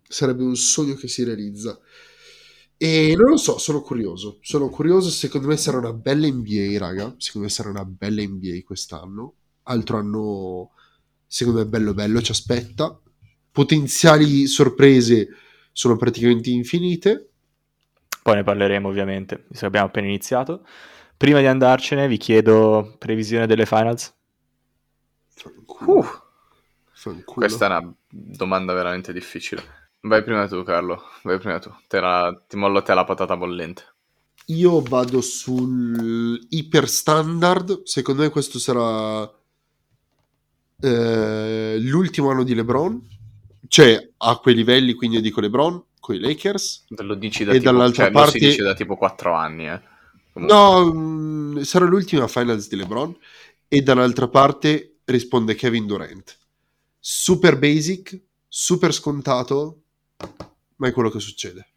[0.07, 1.77] sarebbe un sogno che si realizza.
[2.83, 4.39] E non lo so, sono curioso.
[4.41, 7.15] Sono curioso, secondo me sarà una bella NBA, raga.
[7.17, 9.35] Secondo me sarà una bella NBA quest'anno.
[9.63, 10.71] Altro anno,
[11.25, 12.99] secondo me, bello bello, ci aspetta.
[13.53, 15.29] Potenziali sorprese
[15.71, 17.29] sono praticamente infinite.
[18.21, 20.67] Poi ne parleremo ovviamente, visto che abbiamo appena iniziato.
[21.15, 24.13] Prima di andarcene vi chiedo previsione delle finals.
[25.29, 25.99] Fanculo.
[25.99, 26.05] Uh,
[26.91, 27.47] Fanculo.
[27.47, 29.82] questa è una domanda veramente difficile.
[30.05, 31.01] Vai prima tu, Carlo.
[31.23, 31.73] Vai prima tu.
[31.89, 33.83] La- ti mollo te la patata bollente.
[34.47, 37.83] Io vado sul iper standard.
[37.83, 39.23] Secondo me questo sarà
[40.81, 43.07] eh, l'ultimo anno di LeBron.
[43.67, 46.85] Cioè, a quei livelli, quindi io dico LeBron, con i Lakers.
[46.97, 49.81] Lo dici da E tipo, dall'altra cioè, parte- si dice da tipo 4 anni, eh.
[50.33, 50.55] Comunque.
[50.57, 53.15] No, mm, sarà l'ultima finals di LeBron.
[53.69, 56.37] E dall'altra parte risponde Kevin Durant.
[56.99, 59.82] Super basic, super scontato,
[60.77, 61.67] ma è quello che succede.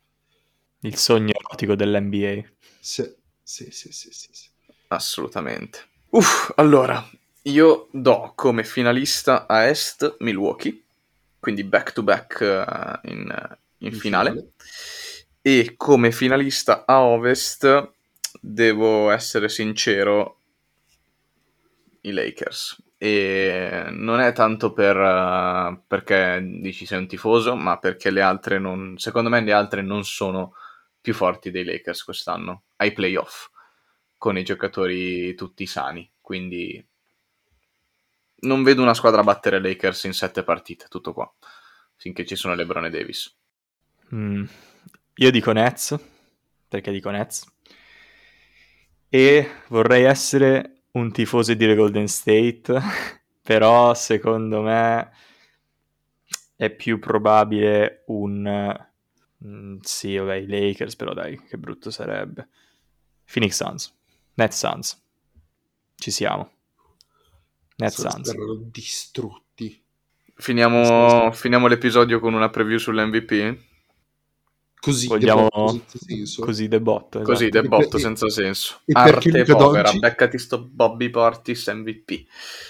[0.80, 2.42] Il sogno erotico dell'NBA.
[2.80, 3.03] Sì,
[3.42, 4.49] sì, sì, sì, sì, sì.
[4.88, 5.88] Assolutamente.
[6.11, 7.05] Uff, allora,
[7.42, 10.82] io do come finalista a Est Milwaukee,
[11.38, 12.40] quindi back to back
[13.05, 14.30] in, in In finale.
[14.30, 14.53] finale.
[15.42, 17.92] E come finalista a Ovest
[18.40, 20.40] devo essere sincero,
[22.03, 22.76] i Lakers.
[22.99, 28.59] E non è tanto per, eh, perché dici sei un tifoso, ma perché le altre
[28.59, 30.55] non, secondo me le altre non sono
[31.01, 33.49] più forti dei Lakers quest'anno ai playoff
[34.18, 36.11] con i giocatori tutti sani.
[36.20, 36.84] Quindi
[38.40, 41.30] non vedo una squadra battere Lakers in sette partite, tutto qua.
[41.97, 43.36] Finché ci sono LeBron e Davis.
[44.14, 44.44] Mm,
[45.16, 45.99] Io dico Nets,
[46.68, 47.44] perché dico Nets.
[49.09, 52.80] E vorrei essere un tifoso dire Golden State,
[53.42, 55.11] però secondo me
[56.57, 58.86] è più probabile un...
[59.44, 62.49] mm, sì, vabbè, i Lakers, però dai, che brutto sarebbe.
[63.30, 63.94] Phoenix Suns,
[64.34, 65.05] Nets Suns.
[65.97, 66.51] Ci siamo.
[67.76, 68.34] Nets Sono Suns.
[68.70, 69.82] distrutti.
[70.38, 73.59] Finiamo, finiamo l'episodio con una preview sull'MVP.
[74.87, 76.43] Così, Vogliamo de botto, senza senso.
[76.45, 77.20] così de botto.
[77.22, 77.61] Così, esatto.
[77.61, 78.80] de botto E- senza senso.
[78.84, 82.24] e Arte Luca povera, Doncic- beccati sto Bobby Portis MVP.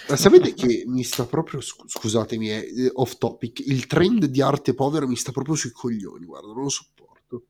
[0.09, 4.41] Ma sapete che mi sta proprio, scu- scusatemi, è eh, off topic, il trend di
[4.41, 7.45] arte povera mi sta proprio sui coglioni, guarda, non lo sopporto.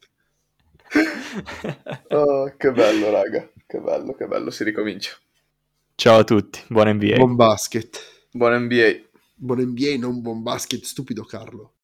[2.09, 3.49] Oh, che bello, raga.
[3.67, 4.51] Che bello, che bello.
[4.51, 5.13] Si ricomincia.
[5.95, 7.17] Ciao a tutti, buon NBA.
[7.17, 8.29] Buon basket.
[8.31, 9.05] Buon NBA.
[9.35, 11.76] Buon NBA, non buon basket, stupido Carlo.